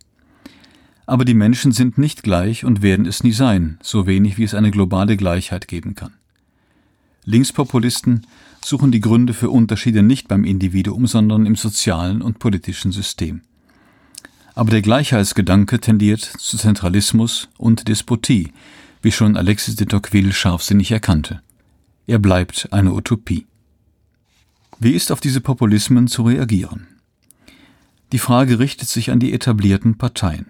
Aber 1.04 1.24
die 1.24 1.34
Menschen 1.34 1.72
sind 1.72 1.98
nicht 1.98 2.22
gleich 2.22 2.64
und 2.64 2.80
werden 2.80 3.06
es 3.06 3.24
nie 3.24 3.32
sein, 3.32 3.80
so 3.82 4.06
wenig 4.06 4.38
wie 4.38 4.44
es 4.44 4.54
eine 4.54 4.70
globale 4.70 5.16
Gleichheit 5.16 5.66
geben 5.66 5.96
kann. 5.96 6.12
Linkspopulisten 7.24 8.24
suchen 8.64 8.92
die 8.92 9.00
Gründe 9.00 9.34
für 9.34 9.50
Unterschiede 9.50 10.02
nicht 10.02 10.28
beim 10.28 10.44
Individuum, 10.44 11.06
sondern 11.06 11.46
im 11.46 11.56
sozialen 11.56 12.22
und 12.22 12.38
politischen 12.38 12.92
System. 12.92 13.42
Aber 14.54 14.70
der 14.70 14.82
Gleichheitsgedanke 14.82 15.80
tendiert 15.80 16.20
zu 16.20 16.58
Zentralismus 16.58 17.48
und 17.56 17.88
Despotie, 17.88 18.52
wie 19.02 19.12
schon 19.12 19.36
Alexis 19.36 19.76
de 19.76 19.86
Tocqueville 19.86 20.32
scharfsinnig 20.32 20.90
erkannte. 20.90 21.40
Er 22.06 22.18
bleibt 22.18 22.68
eine 22.72 22.92
Utopie. 22.92 23.46
Wie 24.78 24.92
ist 24.92 25.12
auf 25.12 25.20
diese 25.20 25.40
Populismen 25.40 26.08
zu 26.08 26.22
reagieren? 26.22 26.86
Die 28.12 28.18
Frage 28.18 28.58
richtet 28.58 28.88
sich 28.88 29.10
an 29.10 29.20
die 29.20 29.32
etablierten 29.32 29.96
Parteien. 29.96 30.46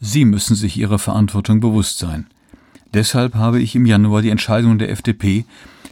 Sie 0.00 0.24
müssen 0.24 0.54
sich 0.54 0.76
ihrer 0.76 0.98
Verantwortung 0.98 1.60
bewusst 1.60 1.98
sein. 1.98 2.26
Deshalb 2.92 3.34
habe 3.34 3.60
ich 3.60 3.74
im 3.74 3.86
Januar 3.86 4.22
die 4.22 4.28
Entscheidung 4.28 4.78
der 4.78 4.90
FDP, 4.90 5.46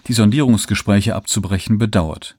die 0.08 0.12
Sondierungsgespräche 0.12 1.14
abzubrechen, 1.14 1.78
bedauert. 1.78 2.36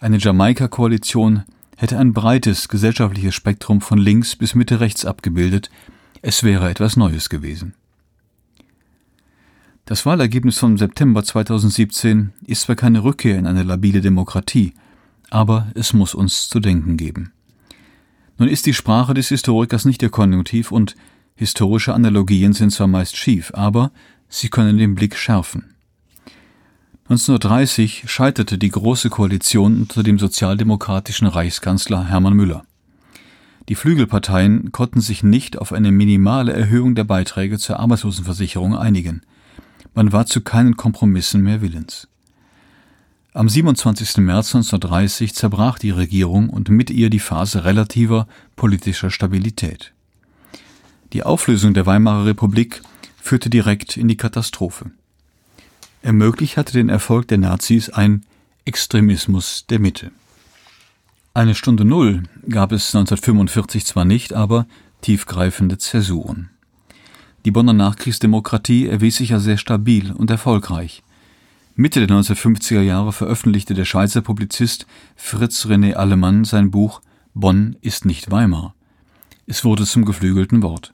Eine 0.00 0.18
Jamaika-Koalition 0.18 1.44
hätte 1.76 1.98
ein 1.98 2.12
breites 2.12 2.68
gesellschaftliches 2.68 3.34
Spektrum 3.34 3.80
von 3.80 3.98
links 3.98 4.36
bis 4.36 4.54
Mitte 4.54 4.80
rechts 4.80 5.04
abgebildet, 5.04 5.70
Es 6.26 6.42
wäre 6.42 6.70
etwas 6.70 6.96
Neues 6.96 7.28
gewesen. 7.28 7.74
Das 9.84 10.06
Wahlergebnis 10.06 10.56
vom 10.56 10.78
September 10.78 11.22
2017 11.22 12.32
ist 12.46 12.62
zwar 12.62 12.76
keine 12.76 13.04
Rückkehr 13.04 13.38
in 13.38 13.46
eine 13.46 13.62
labile 13.62 14.00
Demokratie, 14.00 14.72
aber 15.28 15.70
es 15.74 15.92
muss 15.92 16.14
uns 16.14 16.48
zu 16.48 16.60
denken 16.60 16.96
geben. 16.96 17.32
Nun 18.38 18.48
ist 18.48 18.64
die 18.64 18.72
Sprache 18.72 19.12
des 19.12 19.28
Historikers 19.28 19.84
nicht 19.84 20.00
der 20.00 20.08
Konjunktiv 20.08 20.72
und 20.72 20.96
historische 21.34 21.92
Analogien 21.92 22.54
sind 22.54 22.70
zwar 22.70 22.86
meist 22.86 23.18
schief, 23.18 23.52
aber 23.54 23.92
sie 24.30 24.48
können 24.48 24.78
den 24.78 24.94
Blick 24.94 25.16
schärfen. 25.16 25.73
1930 27.06 28.04
scheiterte 28.06 28.56
die 28.56 28.70
Große 28.70 29.10
Koalition 29.10 29.82
unter 29.82 30.02
dem 30.02 30.18
sozialdemokratischen 30.18 31.26
Reichskanzler 31.26 32.08
Hermann 32.08 32.32
Müller. 32.32 32.64
Die 33.68 33.74
Flügelparteien 33.74 34.72
konnten 34.72 35.02
sich 35.02 35.22
nicht 35.22 35.58
auf 35.58 35.74
eine 35.74 35.92
minimale 35.92 36.54
Erhöhung 36.54 36.94
der 36.94 37.04
Beiträge 37.04 37.58
zur 37.58 37.78
Arbeitslosenversicherung 37.78 38.74
einigen. 38.74 39.20
Man 39.94 40.12
war 40.12 40.24
zu 40.24 40.40
keinen 40.40 40.78
Kompromissen 40.78 41.42
mehr 41.42 41.60
willens. 41.60 42.08
Am 43.34 43.50
27. 43.50 44.16
März 44.18 44.54
1930 44.54 45.34
zerbrach 45.34 45.78
die 45.78 45.90
Regierung 45.90 46.48
und 46.48 46.70
mit 46.70 46.88
ihr 46.88 47.10
die 47.10 47.18
Phase 47.18 47.66
relativer 47.66 48.26
politischer 48.56 49.10
Stabilität. 49.10 49.92
Die 51.12 51.22
Auflösung 51.22 51.74
der 51.74 51.84
Weimarer 51.84 52.24
Republik 52.24 52.80
führte 53.20 53.50
direkt 53.50 53.98
in 53.98 54.08
die 54.08 54.16
Katastrophe. 54.16 54.90
Ermöglicht 56.04 56.58
hatte 56.58 56.74
den 56.74 56.90
Erfolg 56.90 57.28
der 57.28 57.38
Nazis 57.38 57.88
ein 57.88 58.26
Extremismus 58.66 59.64
der 59.70 59.78
Mitte. 59.78 60.10
Eine 61.32 61.54
Stunde 61.54 61.86
Null 61.86 62.24
gab 62.46 62.72
es 62.72 62.94
1945 62.94 63.86
zwar 63.86 64.04
nicht, 64.04 64.34
aber 64.34 64.66
tiefgreifende 65.00 65.78
Zäsuren. 65.78 66.50
Die 67.46 67.50
Bonner 67.50 67.72
Nachkriegsdemokratie 67.72 68.86
erwies 68.86 69.16
sich 69.16 69.30
ja 69.30 69.38
sehr 69.38 69.56
stabil 69.56 70.12
und 70.12 70.30
erfolgreich. 70.30 71.02
Mitte 71.74 72.06
der 72.06 72.14
1950er 72.14 72.82
Jahre 72.82 73.14
veröffentlichte 73.14 73.72
der 73.72 73.86
Schweizer 73.86 74.20
Publizist 74.20 74.86
Fritz 75.16 75.64
René 75.64 75.94
Allemann 75.94 76.44
sein 76.44 76.70
Buch 76.70 77.00
Bonn 77.32 77.76
ist 77.80 78.04
nicht 78.04 78.30
Weimar. 78.30 78.74
Es 79.46 79.64
wurde 79.64 79.86
zum 79.86 80.04
geflügelten 80.04 80.62
Wort. 80.62 80.92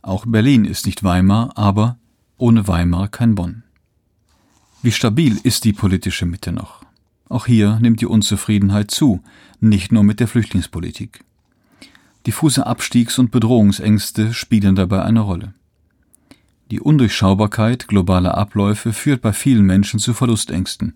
Auch 0.00 0.24
Berlin 0.24 0.64
ist 0.64 0.86
nicht 0.86 1.04
Weimar, 1.04 1.58
aber 1.58 1.98
ohne 2.38 2.66
Weimar 2.66 3.08
kein 3.08 3.34
Bonn. 3.34 3.64
Wie 4.82 4.92
stabil 4.92 5.38
ist 5.42 5.64
die 5.64 5.74
politische 5.74 6.24
Mitte 6.24 6.52
noch? 6.52 6.82
Auch 7.28 7.44
hier 7.44 7.78
nimmt 7.82 8.00
die 8.00 8.06
Unzufriedenheit 8.06 8.90
zu, 8.90 9.22
nicht 9.60 9.92
nur 9.92 10.02
mit 10.04 10.20
der 10.20 10.26
Flüchtlingspolitik. 10.26 11.22
Diffuse 12.26 12.66
Abstiegs- 12.66 13.18
und 13.18 13.30
Bedrohungsängste 13.30 14.32
spielen 14.32 14.76
dabei 14.76 15.02
eine 15.02 15.20
Rolle. 15.20 15.52
Die 16.70 16.80
Undurchschaubarkeit 16.80 17.88
globaler 17.88 18.38
Abläufe 18.38 18.94
führt 18.94 19.20
bei 19.20 19.34
vielen 19.34 19.66
Menschen 19.66 20.00
zu 20.00 20.14
Verlustängsten. 20.14 20.94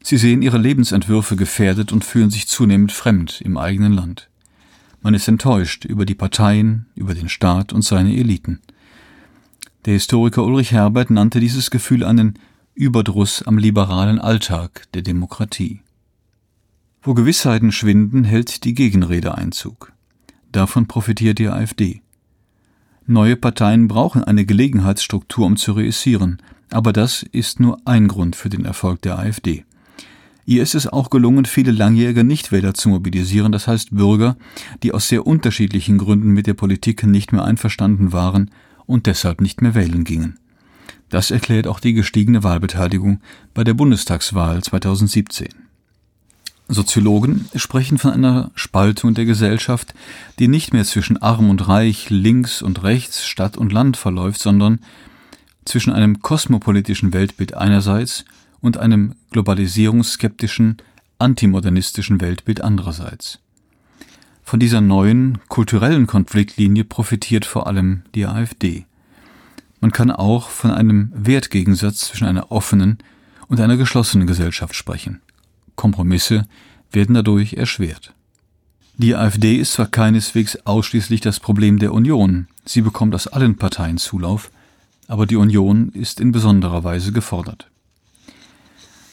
Sie 0.00 0.16
sehen 0.16 0.40
ihre 0.40 0.58
Lebensentwürfe 0.58 1.34
gefährdet 1.34 1.92
und 1.92 2.04
fühlen 2.04 2.30
sich 2.30 2.46
zunehmend 2.46 2.92
fremd 2.92 3.40
im 3.40 3.56
eigenen 3.56 3.94
Land. 3.94 4.28
Man 5.02 5.14
ist 5.14 5.26
enttäuscht 5.26 5.84
über 5.84 6.06
die 6.06 6.14
Parteien, 6.14 6.86
über 6.94 7.14
den 7.14 7.28
Staat 7.28 7.72
und 7.72 7.82
seine 7.82 8.16
Eliten. 8.16 8.60
Der 9.86 9.94
Historiker 9.94 10.44
Ulrich 10.44 10.70
Herbert 10.70 11.10
nannte 11.10 11.40
dieses 11.40 11.70
Gefühl 11.70 12.04
einen 12.04 12.38
Überdruss 12.78 13.42
am 13.42 13.58
liberalen 13.58 14.20
Alltag 14.20 14.84
der 14.94 15.02
Demokratie. 15.02 15.80
Wo 17.02 17.12
Gewissheiten 17.12 17.72
schwinden, 17.72 18.22
hält 18.22 18.62
die 18.62 18.72
Gegenrede 18.72 19.36
Einzug. 19.36 19.92
Davon 20.52 20.86
profitiert 20.86 21.40
die 21.40 21.48
AfD. 21.48 22.02
Neue 23.04 23.34
Parteien 23.34 23.88
brauchen 23.88 24.22
eine 24.22 24.46
Gelegenheitsstruktur, 24.46 25.44
um 25.44 25.56
zu 25.56 25.72
reüssieren, 25.72 26.40
aber 26.70 26.92
das 26.92 27.24
ist 27.24 27.58
nur 27.58 27.80
ein 27.84 28.06
Grund 28.06 28.36
für 28.36 28.48
den 28.48 28.64
Erfolg 28.64 29.02
der 29.02 29.18
AfD. 29.18 29.64
Ihr 30.46 30.62
ist 30.62 30.76
es 30.76 30.86
auch 30.86 31.10
gelungen, 31.10 31.46
viele 31.46 31.72
langjährige 31.72 32.22
Nichtwähler 32.22 32.74
zu 32.74 32.90
mobilisieren, 32.90 33.50
das 33.50 33.66
heißt 33.66 33.90
Bürger, 33.90 34.36
die 34.84 34.92
aus 34.92 35.08
sehr 35.08 35.26
unterschiedlichen 35.26 35.98
Gründen 35.98 36.30
mit 36.30 36.46
der 36.46 36.54
Politik 36.54 37.02
nicht 37.02 37.32
mehr 37.32 37.42
einverstanden 37.42 38.12
waren 38.12 38.52
und 38.86 39.06
deshalb 39.06 39.40
nicht 39.40 39.62
mehr 39.62 39.74
wählen 39.74 40.04
gingen. 40.04 40.38
Das 41.08 41.30
erklärt 41.30 41.66
auch 41.66 41.80
die 41.80 41.94
gestiegene 41.94 42.42
Wahlbeteiligung 42.42 43.20
bei 43.54 43.64
der 43.64 43.74
Bundestagswahl 43.74 44.62
2017. 44.62 45.48
Soziologen 46.68 47.48
sprechen 47.54 47.96
von 47.96 48.12
einer 48.12 48.50
Spaltung 48.54 49.14
der 49.14 49.24
Gesellschaft, 49.24 49.94
die 50.38 50.48
nicht 50.48 50.74
mehr 50.74 50.84
zwischen 50.84 51.16
arm 51.16 51.48
und 51.48 51.66
reich, 51.66 52.10
links 52.10 52.60
und 52.60 52.82
rechts, 52.82 53.26
Stadt 53.26 53.56
und 53.56 53.72
Land 53.72 53.96
verläuft, 53.96 54.40
sondern 54.40 54.80
zwischen 55.64 55.92
einem 55.92 56.20
kosmopolitischen 56.20 57.14
Weltbild 57.14 57.54
einerseits 57.54 58.26
und 58.60 58.76
einem 58.76 59.14
globalisierungsskeptischen, 59.30 60.76
antimodernistischen 61.18 62.20
Weltbild 62.20 62.60
andererseits. 62.60 63.38
Von 64.44 64.60
dieser 64.60 64.82
neuen 64.82 65.38
kulturellen 65.48 66.06
Konfliktlinie 66.06 66.84
profitiert 66.84 67.46
vor 67.46 67.66
allem 67.66 68.02
die 68.14 68.26
AfD. 68.26 68.84
Man 69.80 69.92
kann 69.92 70.10
auch 70.10 70.48
von 70.48 70.70
einem 70.70 71.12
Wertgegensatz 71.14 72.00
zwischen 72.00 72.26
einer 72.26 72.50
offenen 72.50 72.98
und 73.46 73.60
einer 73.60 73.76
geschlossenen 73.76 74.26
Gesellschaft 74.26 74.74
sprechen. 74.74 75.20
Kompromisse 75.76 76.46
werden 76.90 77.14
dadurch 77.14 77.54
erschwert. 77.54 78.14
Die 78.96 79.14
AfD 79.14 79.56
ist 79.56 79.74
zwar 79.74 79.86
keineswegs 79.86 80.56
ausschließlich 80.66 81.20
das 81.20 81.38
Problem 81.38 81.78
der 81.78 81.92
Union, 81.92 82.48
sie 82.64 82.80
bekommt 82.80 83.14
aus 83.14 83.28
allen 83.28 83.56
Parteien 83.56 83.98
Zulauf, 83.98 84.50
aber 85.06 85.24
die 85.24 85.36
Union 85.36 85.90
ist 85.90 86.20
in 86.20 86.32
besonderer 86.32 86.82
Weise 86.82 87.12
gefordert. 87.12 87.70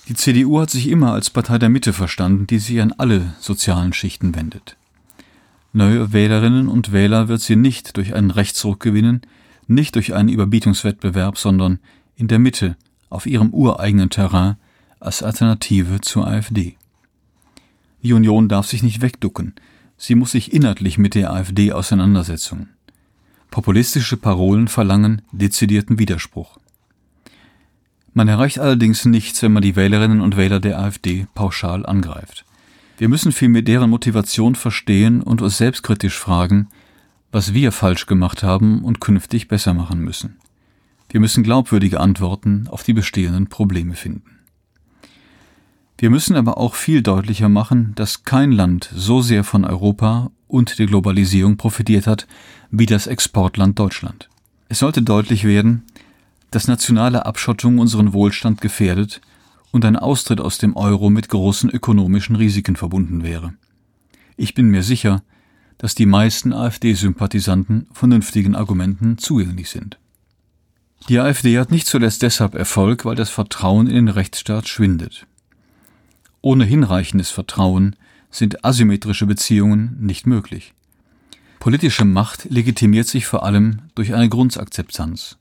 Die 0.07 0.15
CDU 0.15 0.59
hat 0.59 0.69
sich 0.71 0.87
immer 0.87 1.13
als 1.13 1.29
Partei 1.29 1.57
der 1.59 1.69
Mitte 1.69 1.93
verstanden, 1.93 2.47
die 2.47 2.59
sich 2.59 2.81
an 2.81 2.93
alle 2.97 3.33
sozialen 3.39 3.93
Schichten 3.93 4.35
wendet. 4.35 4.75
Neue 5.73 6.13
Wählerinnen 6.13 6.67
und 6.67 6.91
Wähler 6.91 7.27
wird 7.27 7.41
sie 7.41 7.55
nicht 7.55 7.97
durch 7.97 8.15
einen 8.15 8.31
Rechtsruck 8.31 8.79
gewinnen, 8.79 9.21
nicht 9.67 9.95
durch 9.95 10.13
einen 10.13 10.29
Überbietungswettbewerb, 10.29 11.37
sondern 11.37 11.79
in 12.15 12.27
der 12.27 12.39
Mitte, 12.39 12.77
auf 13.09 13.25
ihrem 13.25 13.53
ureigenen 13.53 14.09
Terrain, 14.09 14.57
als 14.99 15.23
Alternative 15.23 16.01
zur 16.01 16.27
AfD. 16.27 16.77
Die 18.01 18.13
Union 18.13 18.47
darf 18.47 18.67
sich 18.67 18.83
nicht 18.83 19.01
wegducken, 19.01 19.53
sie 19.97 20.15
muss 20.15 20.31
sich 20.31 20.53
inhaltlich 20.53 20.97
mit 20.97 21.15
der 21.15 21.31
AfD 21.31 21.71
auseinandersetzen. 21.71 22.69
Populistische 23.51 24.17
Parolen 24.17 24.67
verlangen 24.67 25.21
dezidierten 25.31 25.97
Widerspruch. 25.97 26.57
Man 28.13 28.27
erreicht 28.27 28.59
allerdings 28.59 29.05
nichts, 29.05 29.41
wenn 29.41 29.53
man 29.53 29.63
die 29.63 29.75
Wählerinnen 29.75 30.21
und 30.21 30.37
Wähler 30.37 30.59
der 30.59 30.79
AfD 30.79 31.27
pauschal 31.35 31.85
angreift. 31.85 32.45
Wir 32.97 33.09
müssen 33.09 33.31
vielmehr 33.31 33.61
deren 33.61 33.89
Motivation 33.89 34.55
verstehen 34.55 35.21
und 35.21 35.41
uns 35.41 35.57
selbstkritisch 35.57 36.17
fragen, 36.17 36.69
was 37.35 37.53
wir 37.53 37.73
falsch 37.73 38.05
gemacht 38.05 38.43
haben 38.43 38.81
und 38.81 39.01
künftig 39.01 39.49
besser 39.49 39.73
machen 39.73 39.99
müssen. 39.99 40.37
Wir 41.09 41.19
müssen 41.19 41.43
glaubwürdige 41.43 41.99
Antworten 41.99 42.69
auf 42.69 42.83
die 42.83 42.93
bestehenden 42.93 43.47
Probleme 43.47 43.95
finden. 43.95 44.39
Wir 45.97 46.09
müssen 46.09 46.37
aber 46.37 46.57
auch 46.57 46.75
viel 46.75 47.01
deutlicher 47.01 47.49
machen, 47.49 47.91
dass 47.95 48.23
kein 48.23 48.53
Land 48.53 48.89
so 48.95 49.21
sehr 49.21 49.43
von 49.43 49.65
Europa 49.65 50.31
und 50.47 50.79
der 50.79 50.85
Globalisierung 50.85 51.57
profitiert 51.57 52.07
hat 52.07 52.25
wie 52.71 52.85
das 52.85 53.05
Exportland 53.05 53.77
Deutschland. 53.77 54.29
Es 54.69 54.79
sollte 54.79 55.01
deutlich 55.01 55.43
werden, 55.43 55.83
dass 56.51 56.69
nationale 56.69 57.25
Abschottung 57.25 57.79
unseren 57.79 58.13
Wohlstand 58.13 58.61
gefährdet 58.61 59.19
und 59.71 59.83
ein 59.83 59.97
Austritt 59.97 60.39
aus 60.39 60.57
dem 60.57 60.77
Euro 60.77 61.09
mit 61.09 61.27
großen 61.27 61.69
ökonomischen 61.69 62.37
Risiken 62.37 62.77
verbunden 62.77 63.25
wäre. 63.25 63.55
Ich 64.37 64.53
bin 64.53 64.67
mir 64.67 64.83
sicher, 64.83 65.21
dass 65.77 65.95
die 65.95 66.05
meisten 66.05 66.53
AfD-Sympathisanten 66.53 67.87
vernünftigen 67.91 68.55
Argumenten 68.55 69.17
zugänglich 69.17 69.69
sind. 69.69 69.97
Die 71.09 71.19
AfD 71.19 71.59
hat 71.59 71.71
nicht 71.71 71.87
zuletzt 71.87 72.21
deshalb 72.21 72.55
Erfolg, 72.55 73.05
weil 73.05 73.15
das 73.15 73.29
Vertrauen 73.29 73.87
in 73.87 73.95
den 73.95 74.07
Rechtsstaat 74.07 74.67
schwindet. 74.67 75.27
Ohne 76.41 76.65
hinreichendes 76.65 77.29
Vertrauen 77.29 77.95
sind 78.31 78.65
asymmetrische 78.65 79.25
Beziehungen 79.25 79.97
nicht 79.99 80.27
möglich. 80.27 80.73
Politische 81.59 82.05
Macht 82.05 82.45
legitimiert 82.45 83.07
sich 83.07 83.25
vor 83.25 83.43
allem 83.43 83.79
durch 83.95 84.13
eine 84.13 84.29
Grundakzeptanz. 84.29 85.37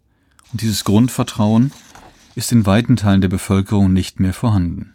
Und 0.52 0.62
dieses 0.62 0.84
Grundvertrauen 0.84 1.72
ist 2.34 2.52
in 2.52 2.66
weiten 2.66 2.96
Teilen 2.96 3.20
der 3.20 3.28
Bevölkerung 3.28 3.92
nicht 3.92 4.20
mehr 4.20 4.32
vorhanden. 4.32 4.94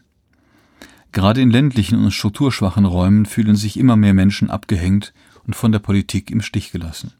Gerade 1.11 1.41
in 1.41 1.49
ländlichen 1.49 2.03
und 2.03 2.11
strukturschwachen 2.11 2.85
Räumen 2.85 3.25
fühlen 3.25 3.55
sich 3.55 3.77
immer 3.77 3.95
mehr 3.95 4.13
Menschen 4.13 4.49
abgehängt 4.49 5.13
und 5.49 5.55
von 5.55 5.71
der 5.71 5.79
Politik 5.79 6.29
im 6.29 6.43
Stich 6.43 6.71
gelassen. 6.71 7.11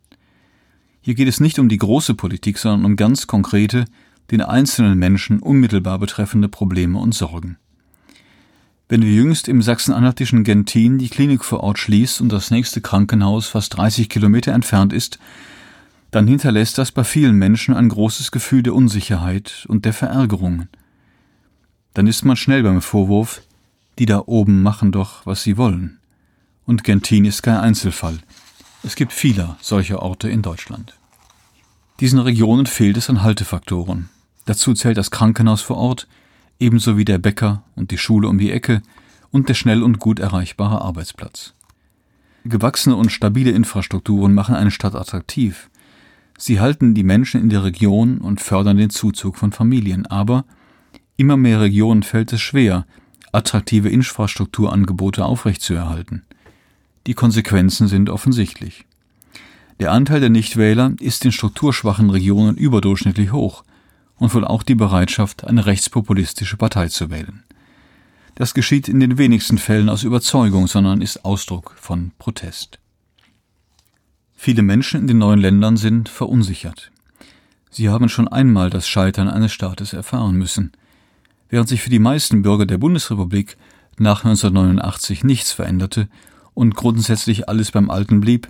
Hier 1.01 1.15
geht 1.15 1.27
es 1.27 1.39
nicht 1.39 1.57
um 1.57 1.67
die 1.67 1.79
große 1.79 2.13
Politik, 2.13 2.59
sondern 2.59 2.85
um 2.85 2.95
ganz 2.95 3.25
konkrete, 3.25 3.85
den 4.29 4.43
einzelnen 4.43 4.99
Menschen 4.99 5.39
unmittelbar 5.39 5.97
betreffende 5.97 6.47
Probleme 6.47 6.99
und 6.99 7.15
Sorgen. 7.15 7.57
Wenn 8.87 9.01
wir 9.01 9.11
jüngst 9.11 9.47
im 9.47 9.63
sachsen-anhaltischen 9.63 10.43
Gentin 10.43 10.99
die 10.99 11.09
Klinik 11.09 11.43
vor 11.43 11.61
Ort 11.61 11.79
schließt 11.79 12.21
und 12.21 12.31
das 12.31 12.51
nächste 12.51 12.81
Krankenhaus 12.81 13.47
fast 13.47 13.75
30 13.75 14.09
Kilometer 14.09 14.51
entfernt 14.53 14.93
ist, 14.93 15.17
dann 16.11 16.27
hinterlässt 16.27 16.77
das 16.77 16.91
bei 16.91 17.03
vielen 17.03 17.35
Menschen 17.35 17.73
ein 17.73 17.89
großes 17.89 18.29
Gefühl 18.29 18.61
der 18.61 18.75
Unsicherheit 18.75 19.65
und 19.69 19.85
der 19.85 19.93
Verärgerung. 19.93 20.67
Dann 21.95 22.05
ist 22.05 22.23
man 22.25 22.35
schnell 22.35 22.61
beim 22.61 22.83
Vorwurf, 22.83 23.41
die 23.97 24.05
da 24.05 24.21
oben 24.23 24.61
machen 24.61 24.91
doch, 24.91 25.25
was 25.25 25.41
sie 25.41 25.57
wollen. 25.57 25.98
Und 26.69 26.83
Gentin 26.83 27.25
ist 27.25 27.41
kein 27.41 27.57
Einzelfall. 27.57 28.19
Es 28.83 28.93
gibt 28.93 29.11
viele 29.11 29.55
solcher 29.59 30.03
Orte 30.03 30.29
in 30.29 30.43
Deutschland. 30.43 30.93
Diesen 31.99 32.19
Regionen 32.19 32.67
fehlt 32.67 32.95
es 32.95 33.09
an 33.09 33.23
Haltefaktoren. 33.23 34.09
Dazu 34.45 34.75
zählt 34.75 34.95
das 34.95 35.09
Krankenhaus 35.09 35.63
vor 35.63 35.77
Ort, 35.77 36.07
ebenso 36.59 36.95
wie 36.95 37.05
der 37.05 37.17
Bäcker 37.17 37.63
und 37.75 37.89
die 37.89 37.97
Schule 37.97 38.27
um 38.27 38.37
die 38.37 38.51
Ecke 38.51 38.83
und 39.31 39.49
der 39.49 39.55
schnell 39.55 39.81
und 39.81 39.97
gut 39.97 40.19
erreichbare 40.19 40.81
Arbeitsplatz. 40.81 41.55
Gewachsene 42.43 42.95
und 42.95 43.11
stabile 43.11 43.49
Infrastrukturen 43.49 44.35
machen 44.35 44.53
eine 44.53 44.69
Stadt 44.69 44.93
attraktiv. 44.93 45.71
Sie 46.37 46.59
halten 46.59 46.93
die 46.93 47.03
Menschen 47.03 47.41
in 47.41 47.49
der 47.49 47.63
Region 47.63 48.19
und 48.19 48.41
fördern 48.41 48.77
den 48.77 48.91
Zuzug 48.91 49.37
von 49.37 49.51
Familien, 49.51 50.05
aber 50.05 50.45
immer 51.17 51.35
mehr 51.35 51.61
Regionen 51.61 52.03
fällt 52.03 52.31
es 52.31 52.41
schwer, 52.41 52.85
attraktive 53.31 53.89
Infrastrukturangebote 53.89 55.25
aufrechtzuerhalten. 55.25 56.25
Die 57.07 57.13
Konsequenzen 57.13 57.87
sind 57.87 58.09
offensichtlich. 58.09 58.85
Der 59.79 59.91
Anteil 59.91 60.19
der 60.19 60.29
Nichtwähler 60.29 60.93
ist 60.99 61.23
in 61.23 61.31
strukturschwachen 61.31 62.09
Regionen 62.09 62.57
überdurchschnittlich 62.57 63.31
hoch 63.31 63.63
und 64.17 64.33
wohl 64.33 64.45
auch 64.45 64.63
die 64.63 64.75
Bereitschaft, 64.75 65.45
eine 65.45 65.65
rechtspopulistische 65.65 66.57
Partei 66.57 66.89
zu 66.89 67.09
wählen. 67.09 67.43
Das 68.35 68.53
geschieht 68.53 68.87
in 68.89 68.99
den 68.99 69.17
wenigsten 69.17 69.57
Fällen 69.57 69.89
aus 69.89 70.03
Überzeugung, 70.03 70.67
sondern 70.67 71.01
ist 71.01 71.23
Ausdruck 71.25 71.75
von 71.77 72.11
Protest. 72.19 72.79
Viele 74.35 74.61
Menschen 74.61 75.01
in 75.01 75.07
den 75.07 75.17
neuen 75.17 75.39
Ländern 75.39 75.77
sind 75.77 76.07
verunsichert. 76.09 76.91
Sie 77.69 77.89
haben 77.89 78.09
schon 78.09 78.27
einmal 78.27 78.69
das 78.69 78.87
Scheitern 78.87 79.27
eines 79.27 79.51
Staates 79.51 79.93
erfahren 79.93 80.35
müssen. 80.35 80.71
Während 81.49 81.69
sich 81.69 81.81
für 81.81 81.89
die 81.89 81.99
meisten 81.99 82.41
Bürger 82.41 82.65
der 82.65 82.77
Bundesrepublik 82.77 83.57
nach 83.97 84.23
1989 84.23 85.23
nichts 85.23 85.51
veränderte 85.51 86.07
und 86.59 86.75
grundsätzlich 86.75 87.47
alles 87.47 87.71
beim 87.71 87.89
Alten 87.89 88.19
blieb, 88.19 88.49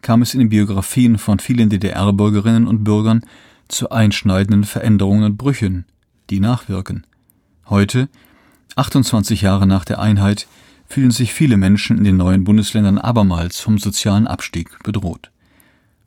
kam 0.00 0.22
es 0.22 0.32
in 0.32 0.40
den 0.40 0.48
Biografien 0.48 1.18
von 1.18 1.38
vielen 1.38 1.68
DDR-Bürgerinnen 1.68 2.66
und 2.66 2.82
Bürgern 2.82 3.20
zu 3.68 3.90
einschneidenden 3.90 4.64
Veränderungen 4.64 5.24
und 5.24 5.36
Brüchen, 5.36 5.84
die 6.30 6.40
nachwirken. 6.40 7.06
Heute 7.68 8.08
28 8.76 9.42
Jahre 9.42 9.66
nach 9.66 9.84
der 9.84 9.98
Einheit 9.98 10.46
fühlen 10.86 11.10
sich 11.10 11.34
viele 11.34 11.58
Menschen 11.58 11.98
in 11.98 12.04
den 12.04 12.16
neuen 12.16 12.44
Bundesländern 12.44 12.96
abermals 12.96 13.60
vom 13.60 13.76
sozialen 13.76 14.26
Abstieg 14.26 14.82
bedroht. 14.82 15.30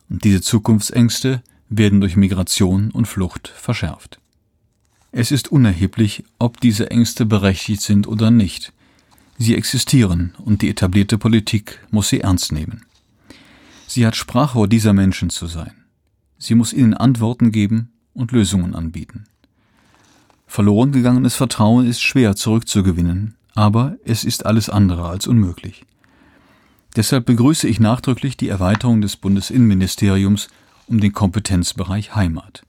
Und 0.10 0.24
diese 0.24 0.42
Zukunftsängste 0.42 1.44
werden 1.70 2.02
durch 2.02 2.16
Migration 2.16 2.90
und 2.90 3.08
Flucht 3.08 3.50
verschärft. 3.50 4.20
Es 5.12 5.30
ist 5.30 5.52
unerheblich, 5.52 6.24
ob 6.40 6.60
diese 6.60 6.90
Ängste 6.90 7.28
berechtigt 7.28 7.82
sind 7.82 8.08
oder 8.08 8.32
nicht. 8.32 8.74
Sie 9.38 9.56
existieren 9.56 10.34
und 10.44 10.62
die 10.62 10.70
etablierte 10.70 11.18
Politik 11.18 11.80
muss 11.92 12.10
sie 12.10 12.22
ernst 12.22 12.52
nehmen. 12.52 12.86
Sie 13.88 14.06
hat 14.06 14.16
Sprachrohr 14.16 14.68
dieser 14.68 14.94
Menschen 14.94 15.30
zu 15.30 15.48
sein. 15.48 15.74
Sie 16.38 16.56
muss 16.56 16.74
ihnen 16.74 16.94
Antworten 16.94 17.52
geben 17.52 17.92
und 18.14 18.32
Lösungen 18.32 18.76
anbieten. 18.76 19.26
Verloren 20.48 20.92
gegangenes 20.92 21.36
Vertrauen 21.36 21.86
ist 21.86 22.02
schwer 22.02 22.36
zurückzugewinnen, 22.36 23.36
aber 23.56 23.98
es 24.06 24.24
ist 24.24 24.46
alles 24.46 24.70
andere 24.70 25.08
als 25.08 25.28
unmöglich. 25.28 25.86
Deshalb 26.96 27.26
begrüße 27.26 27.68
ich 27.68 27.80
nachdrücklich 27.80 28.38
die 28.38 28.48
Erweiterung 28.48 29.02
des 29.02 29.18
Bundesinnenministeriums 29.18 30.48
um 30.88 31.02
den 31.02 31.12
Kompetenzbereich 31.12 32.16
Heimat. 32.16 32.64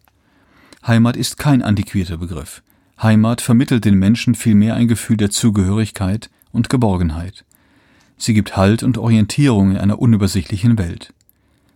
Heimat 0.85 1.16
ist 1.16 1.38
kein 1.38 1.62
antiquierter 1.62 2.16
Begriff. 2.16 2.62
Heimat 3.00 3.40
vermittelt 3.40 3.85
den 3.85 3.99
Menschen 3.99 4.35
vielmehr 4.35 4.75
ein 4.75 4.88
Gefühl 4.88 5.16
der 5.16 5.30
Zugehörigkeit 5.30 6.31
und 6.57 6.69
Geborgenheit. 6.69 7.45
Sie 8.19 8.35
gibt 8.35 8.57
Halt 8.57 8.83
und 8.83 8.99
Orientierung 8.99 9.71
in 9.73 9.77
einer 9.77 10.01
unübersichtlichen 10.01 10.79
Welt. 10.79 11.12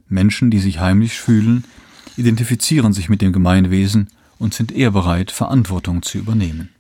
Menschen, 0.09 0.51
die 0.51 0.59
sich 0.59 0.81
heimlich 0.81 1.21
fühlen, 1.21 1.65
identifizieren 2.17 2.93
sich 2.93 3.09
mit 3.09 3.23
dem 3.23 3.33
Gemeinwesen 3.33 4.09
und 4.39 4.55
sind 4.55 4.73
eher 4.73 4.91
bereit, 4.91 5.31
Verantwortung 5.31 6.03
zu 6.03 6.19
übernehmen. 6.19 6.71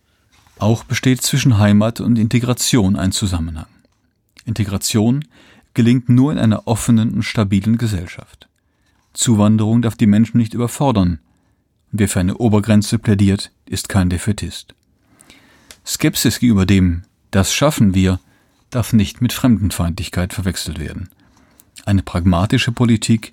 Auch 0.58 0.82
besteht 0.84 1.22
zwischen 1.22 1.58
Heimat 1.58 2.00
und 2.00 2.18
Integration 2.18 2.96
ein 2.96 3.12
Zusammenhang. 3.12 3.66
Integration 4.44 5.24
gelingt 5.74 6.08
nur 6.08 6.32
in 6.32 6.38
einer 6.38 6.66
offenen 6.66 7.14
und 7.14 7.22
stabilen 7.22 7.78
Gesellschaft. 7.78 8.48
Zuwanderung 9.12 9.82
darf 9.82 9.96
die 9.96 10.06
Menschen 10.06 10.38
nicht 10.38 10.54
überfordern. 10.54 11.20
Wer 11.92 12.08
für 12.08 12.20
eine 12.20 12.36
Obergrenze 12.36 12.98
plädiert, 12.98 13.52
ist 13.66 13.88
kein 13.88 14.10
Defetist. 14.10 14.74
Skepsis 15.84 16.38
gegenüber 16.38 16.66
dem, 16.66 17.02
das 17.30 17.52
schaffen 17.52 17.94
wir, 17.94 18.20
darf 18.70 18.92
nicht 18.92 19.20
mit 19.20 19.32
Fremdenfeindlichkeit 19.32 20.32
verwechselt 20.32 20.78
werden. 20.78 21.08
Eine 21.84 22.02
pragmatische 22.02 22.72
Politik 22.72 23.32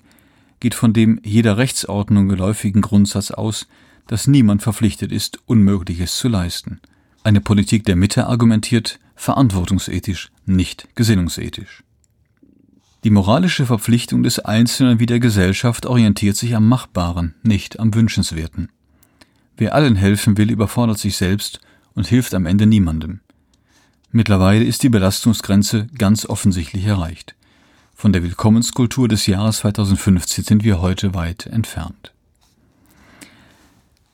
geht 0.60 0.74
von 0.74 0.92
dem 0.92 1.20
jeder 1.24 1.58
Rechtsordnung 1.58 2.28
geläufigen 2.28 2.82
Grundsatz 2.82 3.30
aus, 3.30 3.68
dass 4.06 4.26
niemand 4.26 4.62
verpflichtet 4.62 5.12
ist, 5.12 5.38
Unmögliches 5.46 6.16
zu 6.16 6.28
leisten. 6.28 6.80
Eine 7.22 7.40
Politik 7.40 7.84
der 7.84 7.96
Mitte 7.96 8.26
argumentiert 8.26 8.98
verantwortungsethisch, 9.14 10.30
nicht 10.46 10.88
gesinnungsethisch. 10.94 11.82
Die 13.04 13.10
moralische 13.10 13.66
Verpflichtung 13.66 14.22
des 14.22 14.40
Einzelnen 14.40 14.98
wie 14.98 15.06
der 15.06 15.20
Gesellschaft 15.20 15.86
orientiert 15.86 16.36
sich 16.36 16.56
am 16.56 16.68
Machbaren, 16.68 17.34
nicht 17.42 17.78
am 17.78 17.94
Wünschenswerten. 17.94 18.70
Wer 19.56 19.74
allen 19.74 19.96
helfen 19.96 20.36
will, 20.36 20.50
überfordert 20.50 20.98
sich 20.98 21.16
selbst 21.16 21.60
und 21.94 22.06
hilft 22.06 22.34
am 22.34 22.46
Ende 22.46 22.66
niemandem. 22.66 23.20
Mittlerweile 24.10 24.64
ist 24.64 24.82
die 24.82 24.88
Belastungsgrenze 24.88 25.86
ganz 25.96 26.24
offensichtlich 26.24 26.86
erreicht. 26.86 27.34
Von 27.94 28.12
der 28.12 28.22
Willkommenskultur 28.22 29.06
des 29.06 29.26
Jahres 29.26 29.58
2015 29.58 30.44
sind 30.44 30.64
wir 30.64 30.80
heute 30.80 31.14
weit 31.14 31.46
entfernt. 31.46 32.12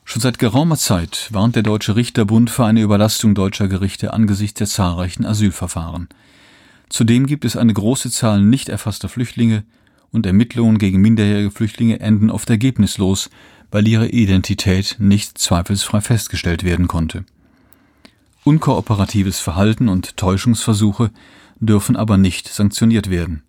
Schon 0.04 0.20
seit 0.20 0.38
geraumer 0.38 0.76
Zeit 0.76 1.28
warnt 1.30 1.54
der 1.54 1.62
Deutsche 1.62 1.94
Richterbund 1.94 2.50
vor 2.50 2.66
einer 2.66 2.82
Überlastung 2.82 3.34
deutscher 3.34 3.68
Gerichte 3.68 4.12
angesichts 4.12 4.58
der 4.58 4.66
zahlreichen 4.66 5.24
Asylverfahren. 5.24 6.08
Zudem 6.88 7.26
gibt 7.26 7.44
es 7.44 7.56
eine 7.56 7.72
große 7.72 8.10
Zahl 8.10 8.42
nicht 8.42 8.68
erfasster 8.68 9.08
Flüchtlinge 9.08 9.64
und 10.10 10.26
Ermittlungen 10.26 10.78
gegen 10.78 11.00
minderjährige 11.00 11.50
Flüchtlinge 11.50 12.00
enden 12.00 12.30
oft 12.30 12.50
ergebnislos, 12.50 13.30
weil 13.70 13.86
ihre 13.86 14.08
Identität 14.08 14.96
nicht 14.98 15.38
zweifelsfrei 15.38 16.00
festgestellt 16.00 16.64
werden 16.64 16.88
konnte. 16.88 17.24
Unkooperatives 18.44 19.40
Verhalten 19.40 19.88
und 19.88 20.16
Täuschungsversuche 20.16 21.10
dürfen 21.60 21.96
aber 21.96 22.16
nicht 22.16 22.48
sanktioniert 22.48 23.10
werden. 23.10 23.42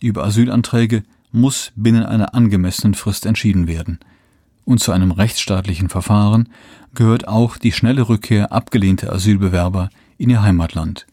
Über 0.00 0.24
Asylanträge 0.24 1.02
muss 1.32 1.72
binnen 1.74 2.04
einer 2.04 2.34
angemessenen 2.34 2.94
Frist 2.94 3.26
entschieden 3.26 3.66
werden– 3.66 3.98
und 4.70 4.78
zu 4.78 4.92
einem 4.92 5.10
rechtsstaatlichen 5.10 5.88
Verfahren 5.88 6.48
gehört 6.94 7.26
auch 7.26 7.56
die 7.56 7.72
schnelle 7.72 8.08
Rückkehr 8.08 8.52
abgelehnter 8.52 9.12
Asylbewerber 9.12 9.90
in 10.16 10.30
ihr 10.30 10.42
Heimatland. 10.42 11.06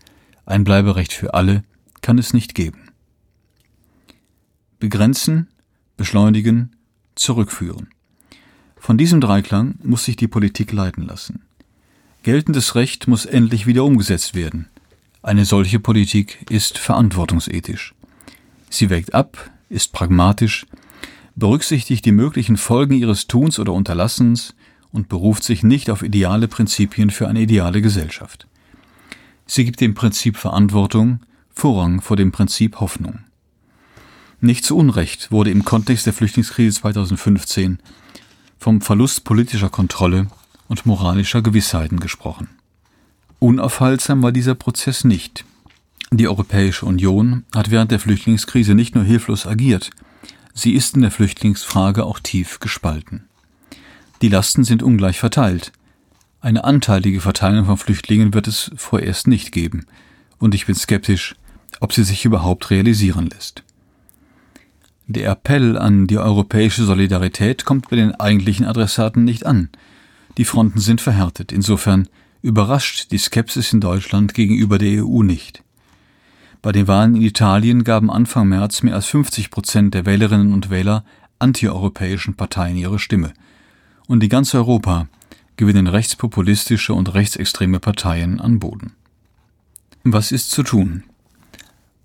Ein 0.46 0.64
Bleiberecht 0.64 1.12
für 1.12 1.34
alle 1.34 1.64
kann 2.02 2.20
es 2.20 2.34
nicht 2.34 2.54
geben. 2.54 2.92
Begrenzen, 4.80 5.48
beschleunigen, 5.98 6.76
zurückführen. 7.16 7.90
Von 8.76 9.00
diesem 9.00 9.22
Dreiklang 9.22 9.80
muss 9.82 10.06
sich 10.06 10.16
die 10.16 10.28
Politik 10.28 10.72
leiten 10.72 11.04
lassen. 11.04 11.42
Geltendes 12.28 12.76
Recht 12.76 13.08
muss 13.08 13.26
endlich 13.26 13.68
wieder 13.68 13.86
umgesetzt 13.86 14.36
werden. 14.36 14.68
Eine 15.24 15.46
solche 15.46 15.80
Politik 15.80 16.46
ist 16.50 16.78
verantwortungsethisch. 16.78 17.96
Sie 18.70 18.90
wägt 18.90 19.14
ab, 19.14 19.50
ist 19.70 19.94
pragmatisch, 19.94 20.66
berücksichtigt 21.38 22.04
die 22.04 22.12
möglichen 22.12 22.58
Folgen 22.58 22.96
ihres 22.96 23.28
Tuns 23.28 23.60
oder 23.60 23.72
Unterlassens 23.72 24.56
und 24.92 25.08
beruft 25.08 25.46
sich 25.46 25.64
nicht 25.64 25.90
auf 25.90 26.04
ideale 26.04 26.50
Prinzipien 26.50 27.12
für 27.12 27.30
eine 27.30 27.40
ideale 27.40 27.82
Gesellschaft. 27.82 28.46
Sie 29.46 29.64
gibt 29.64 29.80
dem 29.80 29.94
Prinzip 29.96 30.36
Verantwortung 30.36 31.22
Vorrang 31.54 32.02
vor 32.02 32.18
dem 32.18 32.34
Prinzip 32.34 32.82
Hoffnung. 32.82 33.20
Nicht 34.42 34.66
zu 34.66 34.76
Unrecht 34.76 35.32
wurde 35.32 35.52
im 35.52 35.64
Kontext 35.64 36.06
der 36.06 36.12
Flüchtlingskrise 36.12 36.78
2015 36.82 37.80
vom 38.60 38.82
Verlust 38.82 39.24
politischer 39.24 39.70
Kontrolle 39.70 40.28
und 40.68 40.86
moralischer 40.86 41.42
Gewissheiten 41.42 42.00
gesprochen. 42.00 42.50
Unaufhaltsam 43.40 44.24
war 44.24 44.32
dieser 44.32 44.56
Prozess 44.56 45.04
nicht. 45.04 45.46
Die 46.12 46.28
Europäische 46.28 46.86
Union 46.86 47.46
hat 47.54 47.70
während 47.72 47.92
der 47.92 48.00
Flüchtlingskrise 48.00 48.74
nicht 48.74 48.96
nur 48.96 49.04
hilflos 49.04 49.46
agiert, 49.46 49.92
Sie 50.60 50.74
ist 50.74 50.96
in 50.96 51.04
der 51.04 51.12
Flüchtlingsfrage 51.12 52.04
auch 52.04 52.20
tief 52.20 52.60
gespalten. 52.60 53.26
Die 54.24 54.28
Lasten 54.28 54.64
sind 54.64 54.82
ungleich 54.82 55.20
verteilt. 55.20 55.72
Eine 56.42 56.64
anteilige 56.64 57.22
Verteilung 57.22 57.66
von 57.68 57.78
Flüchtlingen 57.78 58.34
wird 58.34 58.48
es 58.48 58.72
vorerst 58.76 59.28
nicht 59.28 59.52
geben, 59.52 59.86
und 60.40 60.56
ich 60.56 60.66
bin 60.66 60.74
skeptisch, 60.74 61.36
ob 61.80 61.94
sie 61.94 62.04
sich 62.04 62.26
überhaupt 62.26 62.72
realisieren 62.72 63.28
lässt. 63.28 63.62
Der 65.06 65.30
Appell 65.30 65.78
an 65.78 66.08
die 66.08 66.18
europäische 66.18 66.86
Solidarität 66.86 67.64
kommt 67.64 67.92
bei 67.92 67.96
den 67.96 68.16
eigentlichen 68.16 68.66
Adressaten 68.66 69.24
nicht 69.24 69.46
an. 69.46 69.70
Die 70.38 70.46
Fronten 70.46 70.80
sind 70.80 71.02
verhärtet. 71.02 71.52
Insofern 71.52 72.08
überrascht 72.42 73.12
die 73.12 73.18
Skepsis 73.18 73.74
in 73.74 73.82
Deutschland 73.82 74.34
gegenüber 74.34 74.78
der 74.78 75.04
EU 75.04 75.24
nicht. 75.24 75.64
Bei 76.62 76.72
den 76.72 76.88
Wahlen 76.88 77.16
in 77.16 77.22
Italien 77.24 77.84
gaben 77.84 78.12
Anfang 78.12 78.48
März 78.48 78.84
mehr 78.84 78.94
als 78.94 79.08
50 79.08 79.50
Prozent 79.50 79.94
der 79.94 80.06
Wählerinnen 80.06 80.54
und 80.54 80.70
Wähler 80.70 81.04
antieuropäischen 81.40 82.36
Parteien 82.36 82.78
ihre 82.78 83.00
Stimme. 83.00 83.34
Und 84.08 84.24
in 84.24 84.30
ganz 84.30 84.54
Europa 84.54 85.08
gewinnen 85.56 85.88
rechtspopulistische 85.88 86.94
und 86.94 87.14
rechtsextreme 87.14 87.80
Parteien 87.80 88.40
an 88.40 88.60
Boden. 88.60 88.94
Was 90.04 90.32
ist 90.32 90.52
zu 90.52 90.64
tun? 90.64 91.04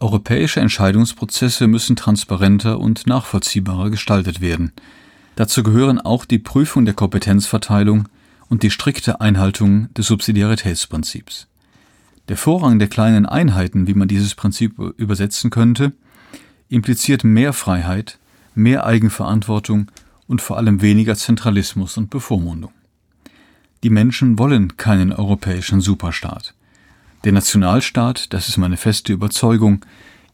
Europäische 0.01 0.61
Entscheidungsprozesse 0.61 1.67
müssen 1.67 1.97
transparenter 1.97 2.81
und 2.81 3.07
nachvollziehbarer 3.07 3.91
gestaltet 3.91 4.41
werden. 4.41 4.73
Dazu 5.37 5.63
gehören 5.63 6.01
auch 6.01 6.25
die 6.25 6.39
Prüfung 6.39 6.85
der 6.85 6.95
Kompetenzverteilung 6.95 8.09
und 8.53 8.63
die 8.63 8.71
strikte 8.71 9.23
Einhaltung 9.23 9.89
des 9.95 10.09
Subsidiaritätsprinzips. 10.09 11.47
Der 12.29 12.37
Vorrang 12.37 12.79
der 12.79 12.89
kleinen 12.89 13.25
Einheiten, 13.25 13.87
wie 13.87 13.95
man 13.95 14.09
dieses 14.09 14.35
Prinzip 14.35 14.79
übersetzen 14.99 15.49
könnte, 15.49 15.95
impliziert 16.69 17.25
mehr 17.25 17.55
Freiheit, 17.55 18.19
mehr 18.55 18.85
Eigenverantwortung 18.85 19.91
und 20.27 20.43
vor 20.43 20.59
allem 20.59 20.83
weniger 20.83 21.17
Zentralismus 21.17 21.97
und 21.97 22.11
Bevormundung. 22.11 22.73
Die 23.85 23.89
Menschen 23.89 24.39
wollen 24.39 24.77
keinen 24.77 25.15
europäischen 25.15 25.81
Superstaat. 25.81 26.53
Der 27.25 27.33
Nationalstaat, 27.33 28.35
das 28.35 28.51
ist 28.51 28.59
meine 28.59 28.77
feste 28.77 29.15
Überzeugung, 29.15 29.83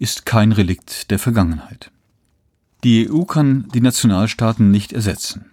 ist 0.00 0.26
kein 0.26 0.50
Relikt 0.50 1.12
der 1.12 1.20
Vergangenheit. 1.20 1.92
Die 2.82 3.08
EU 3.08 3.22
kann 3.22 3.68
die 3.72 3.80
Nationalstaaten 3.80 4.72
nicht 4.72 4.92
ersetzen. 4.92 5.52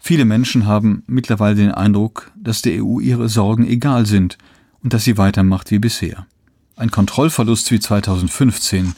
Viele 0.00 0.24
Menschen 0.24 0.66
haben 0.66 1.04
mittlerweile 1.06 1.56
den 1.56 1.72
Eindruck, 1.72 2.32
dass 2.34 2.62
der 2.62 2.82
EU 2.82 3.00
ihre 3.00 3.28
Sorgen 3.28 3.66
egal 3.66 4.06
sind 4.06 4.38
und 4.82 4.94
dass 4.94 5.04
sie 5.04 5.18
weitermacht 5.18 5.70
wie 5.70 5.78
bisher. 5.78 6.26
Ein 6.74 6.90
Kontrollverlust 6.90 7.70
wie 7.70 7.78
2015 7.78 8.94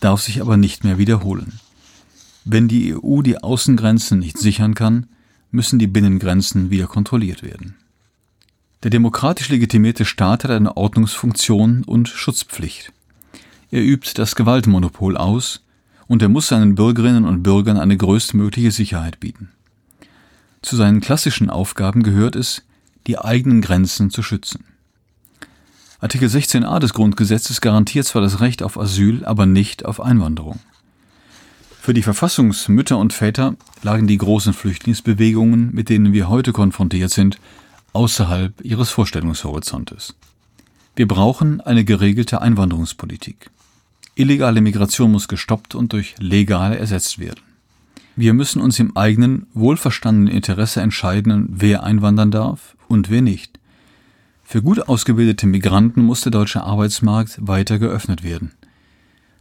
darf 0.00 0.22
sich 0.22 0.40
aber 0.40 0.56
nicht 0.56 0.82
mehr 0.82 0.96
wiederholen. 0.96 1.60
Wenn 2.46 2.68
die 2.68 2.94
EU 2.96 3.20
die 3.20 3.38
Außengrenzen 3.38 4.18
nicht 4.18 4.38
sichern 4.38 4.74
kann, 4.74 5.06
müssen 5.50 5.78
die 5.78 5.86
Binnengrenzen 5.86 6.70
wieder 6.70 6.86
kontrolliert 6.86 7.42
werden. 7.42 7.76
Der 8.82 8.90
demokratisch 8.90 9.48
legitimierte 9.50 10.04
Staat 10.04 10.44
hat 10.44 10.50
eine 10.50 10.76
Ordnungsfunktion 10.76 11.84
und 11.84 12.08
Schutzpflicht. 12.08 12.92
Er 13.70 13.82
übt 13.82 14.12
das 14.14 14.36
Gewaltmonopol 14.36 15.16
aus 15.16 15.64
und 16.06 16.22
er 16.22 16.28
muss 16.28 16.48
seinen 16.48 16.76
Bürgerinnen 16.76 17.24
und 17.24 17.42
Bürgern 17.42 17.78
eine 17.78 17.96
größtmögliche 17.96 18.70
Sicherheit 18.70 19.20
bieten. 19.20 19.50
Zu 20.66 20.74
seinen 20.74 21.00
klassischen 21.00 21.48
Aufgaben 21.48 22.02
gehört 22.02 22.34
es, 22.34 22.64
die 23.06 23.20
eigenen 23.20 23.60
Grenzen 23.60 24.10
zu 24.10 24.24
schützen. 24.24 24.64
Artikel 26.00 26.28
16a 26.28 26.80
des 26.80 26.92
Grundgesetzes 26.92 27.60
garantiert 27.60 28.04
zwar 28.06 28.20
das 28.20 28.40
Recht 28.40 28.64
auf 28.64 28.76
Asyl, 28.76 29.24
aber 29.24 29.46
nicht 29.46 29.84
auf 29.84 30.00
Einwanderung. 30.00 30.58
Für 31.80 31.94
die 31.94 32.02
Verfassungsmütter 32.02 32.98
und 32.98 33.12
Väter 33.12 33.54
lagen 33.84 34.08
die 34.08 34.18
großen 34.18 34.54
Flüchtlingsbewegungen, 34.54 35.72
mit 35.72 35.88
denen 35.88 36.12
wir 36.12 36.28
heute 36.28 36.50
konfrontiert 36.52 37.12
sind, 37.12 37.38
außerhalb 37.92 38.60
ihres 38.64 38.90
Vorstellungshorizontes. 38.90 40.16
Wir 40.96 41.06
brauchen 41.06 41.60
eine 41.60 41.84
geregelte 41.84 42.42
Einwanderungspolitik. 42.42 43.52
Illegale 44.16 44.60
Migration 44.60 45.12
muss 45.12 45.28
gestoppt 45.28 45.76
und 45.76 45.92
durch 45.92 46.16
legale 46.18 46.76
ersetzt 46.76 47.20
werden. 47.20 47.38
Wir 48.18 48.32
müssen 48.32 48.62
uns 48.62 48.78
im 48.78 48.96
eigenen, 48.96 49.46
wohlverstandenen 49.52 50.34
Interesse 50.34 50.80
entscheiden, 50.80 51.48
wer 51.50 51.82
einwandern 51.82 52.30
darf 52.30 52.74
und 52.88 53.10
wer 53.10 53.20
nicht. 53.20 53.60
Für 54.42 54.62
gut 54.62 54.88
ausgebildete 54.88 55.46
Migranten 55.46 56.02
muss 56.02 56.22
der 56.22 56.32
deutsche 56.32 56.62
Arbeitsmarkt 56.62 57.46
weiter 57.46 57.78
geöffnet 57.78 58.24
werden. 58.24 58.52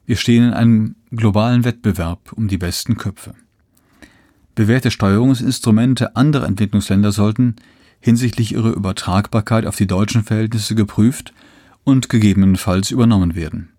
Wir 0.06 0.18
stehen 0.18 0.44
in 0.44 0.54
einem 0.54 0.96
globalen 1.12 1.64
Wettbewerb 1.64 2.34
um 2.34 2.50
die 2.50 2.58
besten 2.58 2.98
Köpfe. 2.98 3.34
Bewährte 4.56 4.92
Steuerungsinstrumente 4.92 6.18
anderer 6.18 6.48
Entwicklungsländer 6.48 7.14
sollten 7.14 7.56
hinsichtlich 8.02 8.52
ihrer 8.52 8.74
Übertragbarkeit 8.74 9.66
auf 9.66 9.78
die 9.78 9.88
deutschen 9.88 10.24
Verhältnisse 10.24 10.76
geprüft 10.76 11.34
und 11.86 12.10
gegebenenfalls 12.10 12.92
übernommen 12.92 13.36
werden. 13.36 13.70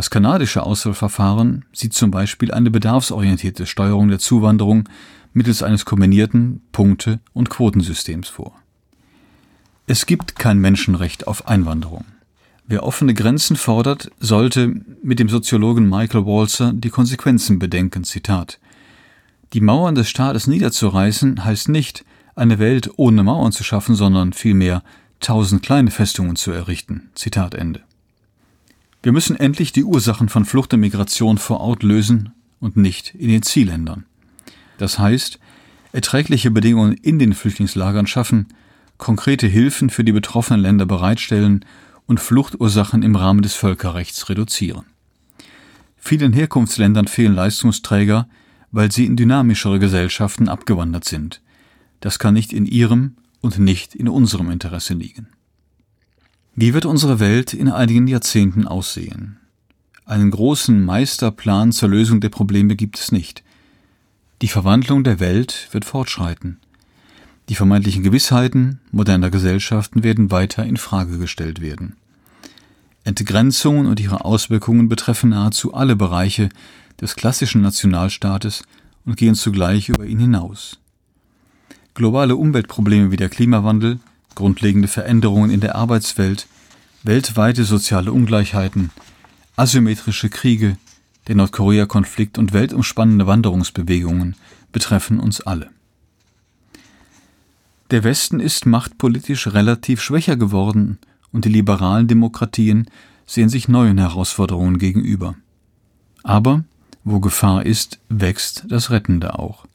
Das 0.00 0.08
kanadische 0.08 0.62
Auswahlverfahren 0.62 1.66
sieht 1.74 1.92
zum 1.92 2.10
Beispiel 2.10 2.52
eine 2.52 2.70
bedarfsorientierte 2.70 3.66
Steuerung 3.66 4.08
der 4.08 4.18
Zuwanderung 4.18 4.88
mittels 5.34 5.62
eines 5.62 5.84
kombinierten 5.84 6.62
Punkte- 6.72 7.20
und 7.34 7.50
Quotensystems 7.50 8.30
vor. 8.30 8.54
Es 9.86 10.06
gibt 10.06 10.36
kein 10.36 10.58
Menschenrecht 10.58 11.26
auf 11.26 11.48
Einwanderung. 11.48 12.06
Wer 12.66 12.84
offene 12.84 13.12
Grenzen 13.12 13.56
fordert, 13.56 14.10
sollte 14.18 14.74
mit 15.02 15.18
dem 15.18 15.28
Soziologen 15.28 15.86
Michael 15.86 16.24
Walzer 16.24 16.72
die 16.72 16.88
Konsequenzen 16.88 17.58
bedenken. 17.58 18.04
Zitat. 18.04 18.58
Die 19.52 19.60
Mauern 19.60 19.96
des 19.96 20.08
Staates 20.08 20.46
niederzureißen 20.46 21.44
heißt 21.44 21.68
nicht, 21.68 22.06
eine 22.34 22.58
Welt 22.58 22.90
ohne 22.96 23.22
Mauern 23.22 23.52
zu 23.52 23.64
schaffen, 23.64 23.94
sondern 23.94 24.32
vielmehr 24.32 24.82
tausend 25.20 25.62
kleine 25.62 25.90
Festungen 25.90 26.36
zu 26.36 26.52
errichten. 26.52 27.10
Zitat 27.14 27.54
Ende. 27.54 27.82
Wir 29.02 29.12
müssen 29.12 29.36
endlich 29.36 29.72
die 29.72 29.84
Ursachen 29.84 30.28
von 30.28 30.44
Flucht 30.44 30.74
und 30.74 30.80
Migration 30.80 31.38
vor 31.38 31.60
Ort 31.60 31.82
lösen 31.82 32.32
und 32.60 32.76
nicht 32.76 33.14
in 33.14 33.28
den 33.28 33.42
Zielländern. 33.42 34.04
Das 34.76 34.98
heißt, 34.98 35.38
erträgliche 35.92 36.50
Bedingungen 36.50 36.92
in 36.92 37.18
den 37.18 37.32
Flüchtlingslagern 37.32 38.06
schaffen, 38.06 38.48
konkrete 38.98 39.46
Hilfen 39.46 39.88
für 39.88 40.04
die 40.04 40.12
betroffenen 40.12 40.60
Länder 40.60 40.84
bereitstellen 40.84 41.64
und 42.06 42.20
Fluchtursachen 42.20 43.02
im 43.02 43.16
Rahmen 43.16 43.40
des 43.40 43.54
Völkerrechts 43.54 44.28
reduzieren. 44.28 44.84
Vielen 45.96 46.34
Herkunftsländern 46.34 47.08
fehlen 47.08 47.34
Leistungsträger, 47.34 48.28
weil 48.70 48.92
sie 48.92 49.06
in 49.06 49.16
dynamischere 49.16 49.78
Gesellschaften 49.78 50.48
abgewandert 50.48 51.04
sind. 51.04 51.40
Das 52.00 52.18
kann 52.18 52.34
nicht 52.34 52.52
in 52.52 52.66
ihrem 52.66 53.16
und 53.40 53.58
nicht 53.58 53.94
in 53.94 54.08
unserem 54.08 54.50
Interesse 54.50 54.94
liegen. 54.94 55.28
Wie 56.56 56.74
wird 56.74 56.84
unsere 56.84 57.20
Welt 57.20 57.54
in 57.54 57.68
einigen 57.68 58.06
Jahrzehnten 58.06 58.66
aussehen? 58.66 59.38
Einen 60.04 60.30
großen 60.30 60.84
Meisterplan 60.84 61.70
zur 61.70 61.88
Lösung 61.88 62.20
der 62.20 62.28
Probleme 62.28 62.74
gibt 62.74 62.98
es 62.98 63.12
nicht. 63.12 63.44
Die 64.42 64.48
Verwandlung 64.48 65.04
der 65.04 65.20
Welt 65.20 65.68
wird 65.70 65.84
fortschreiten. 65.84 66.58
Die 67.48 67.54
vermeintlichen 67.54 68.02
Gewissheiten 68.02 68.80
moderner 68.90 69.30
Gesellschaften 69.30 70.02
werden 70.02 70.30
weiter 70.30 70.64
in 70.64 70.76
Frage 70.76 71.18
gestellt 71.18 71.60
werden. 71.60 71.96
Entgrenzungen 73.04 73.86
und 73.86 74.00
ihre 74.00 74.24
Auswirkungen 74.24 74.88
betreffen 74.88 75.30
nahezu 75.30 75.72
alle 75.72 75.94
Bereiche 75.94 76.48
des 77.00 77.16
klassischen 77.16 77.62
Nationalstaates 77.62 78.64
und 79.04 79.16
gehen 79.16 79.34
zugleich 79.34 79.88
über 79.88 80.04
ihn 80.04 80.18
hinaus. 80.18 80.78
Globale 81.94 82.36
Umweltprobleme 82.36 83.10
wie 83.10 83.16
der 83.16 83.28
Klimawandel, 83.28 84.00
grundlegende 84.34 84.88
Veränderungen 84.88 85.50
in 85.50 85.60
der 85.60 85.76
Arbeitswelt, 85.76 86.46
weltweite 87.02 87.64
soziale 87.64 88.12
Ungleichheiten, 88.12 88.90
asymmetrische 89.56 90.28
Kriege, 90.28 90.76
der 91.28 91.36
Nordkorea-Konflikt 91.36 92.38
und 92.38 92.52
weltumspannende 92.52 93.26
Wanderungsbewegungen 93.26 94.36
betreffen 94.72 95.20
uns 95.20 95.40
alle. 95.40 95.70
Der 97.90 98.04
Westen 98.04 98.40
ist 98.40 98.66
machtpolitisch 98.66 99.48
relativ 99.48 100.00
schwächer 100.00 100.36
geworden 100.36 100.98
und 101.32 101.44
die 101.44 101.50
liberalen 101.50 102.08
Demokratien 102.08 102.88
sehen 103.26 103.48
sich 103.48 103.68
neuen 103.68 103.98
Herausforderungen 103.98 104.78
gegenüber. 104.78 105.34
Aber 106.22 106.64
wo 107.04 107.20
Gefahr 107.20 107.64
ist, 107.64 107.98
wächst 108.08 108.64
das 108.68 108.90
Rettende 108.90 109.38
auch. 109.38 109.66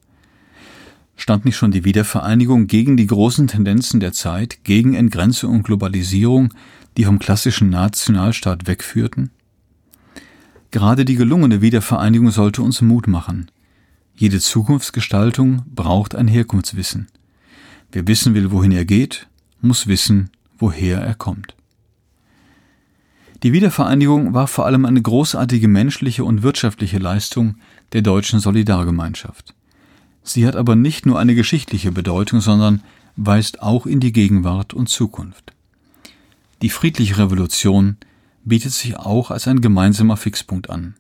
Stand 1.15 1.45
nicht 1.45 1.55
schon 1.55 1.71
die 1.71 1.85
Wiedervereinigung 1.85 2.67
gegen 2.67 2.97
die 2.97 3.07
großen 3.07 3.47
Tendenzen 3.47 3.99
der 3.99 4.13
Zeit, 4.13 4.63
gegen 4.63 4.93
Entgrenzung 4.95 5.53
und 5.53 5.63
Globalisierung, 5.63 6.53
die 6.97 7.05
vom 7.05 7.19
klassischen 7.19 7.69
Nationalstaat 7.69 8.67
wegführten? 8.67 9.31
Gerade 10.71 11.05
die 11.05 11.15
gelungene 11.15 11.61
Wiedervereinigung 11.61 12.31
sollte 12.31 12.61
uns 12.61 12.81
Mut 12.81 13.07
machen. 13.07 13.49
Jede 14.15 14.39
Zukunftsgestaltung 14.39 15.63
braucht 15.73 16.15
ein 16.15 16.27
Herkunftswissen. 16.27 17.07
Wer 17.91 18.07
wissen 18.07 18.33
will, 18.33 18.51
wohin 18.51 18.71
er 18.71 18.85
geht, 18.85 19.27
muss 19.61 19.87
wissen, 19.87 20.29
woher 20.57 20.99
er 20.99 21.15
kommt. 21.15 21.55
Die 23.43 23.53
Wiedervereinigung 23.53 24.33
war 24.33 24.47
vor 24.47 24.65
allem 24.65 24.85
eine 24.85 25.01
großartige 25.01 25.67
menschliche 25.67 26.23
und 26.23 26.43
wirtschaftliche 26.43 26.97
Leistung 26.97 27.55
der 27.93 28.01
deutschen 28.01 28.39
Solidargemeinschaft. 28.39 29.53
Sie 30.25 30.47
hat 30.47 30.55
aber 30.55 30.75
nicht 30.75 31.05
nur 31.05 31.19
eine 31.19 31.35
geschichtliche 31.35 31.91
Bedeutung, 31.91 32.41
sondern 32.41 32.81
weist 33.15 33.61
auch 33.61 33.85
in 33.85 33.99
die 33.99 34.11
Gegenwart 34.11 34.73
und 34.73 34.89
Zukunft. 34.89 35.53
Die 36.63 36.69
friedliche 36.69 37.19
Revolution 37.19 37.97
bietet 38.43 38.71
sich 38.71 38.97
auch 38.97 39.29
als 39.29 39.47
ein 39.47 39.61
gemeinsamer 39.61 40.17
Fixpunkt 40.17 40.69
an. 40.71 40.95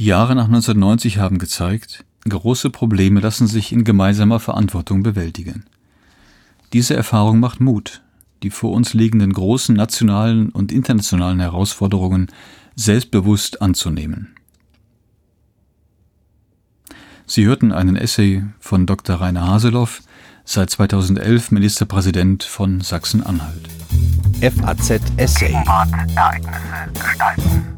Die 0.00 0.06
Jahre 0.06 0.34
nach 0.34 0.46
1990 0.46 1.18
haben 1.18 1.38
gezeigt, 1.38 2.04
große 2.28 2.70
Probleme 2.70 3.20
lassen 3.20 3.46
sich 3.46 3.72
in 3.72 3.84
gemeinsamer 3.84 4.40
Verantwortung 4.40 5.04
bewältigen. 5.04 5.64
Diese 6.72 6.96
Erfahrung 6.96 7.38
macht 7.38 7.60
Mut, 7.60 8.02
die 8.42 8.50
vor 8.50 8.72
uns 8.72 8.92
liegenden 8.92 9.32
großen 9.32 9.74
nationalen 9.74 10.50
und 10.50 10.72
internationalen 10.72 11.38
Herausforderungen 11.38 12.26
selbstbewusst 12.74 13.62
anzunehmen. 13.62 14.35
Sie 17.26 17.44
hörten 17.44 17.72
einen 17.72 17.96
Essay 17.96 18.44
von 18.60 18.86
Dr. 18.86 19.16
Rainer 19.16 19.46
Haseloff, 19.48 20.02
seit 20.44 20.70
2011 20.70 21.50
Ministerpräsident 21.50 22.44
von 22.44 22.80
Sachsen-Anhalt. 22.80 23.68
FAZ 24.40 25.00
Essay. 25.16 25.52
Ereignisse 25.52 26.92
gestalten. 26.94 27.75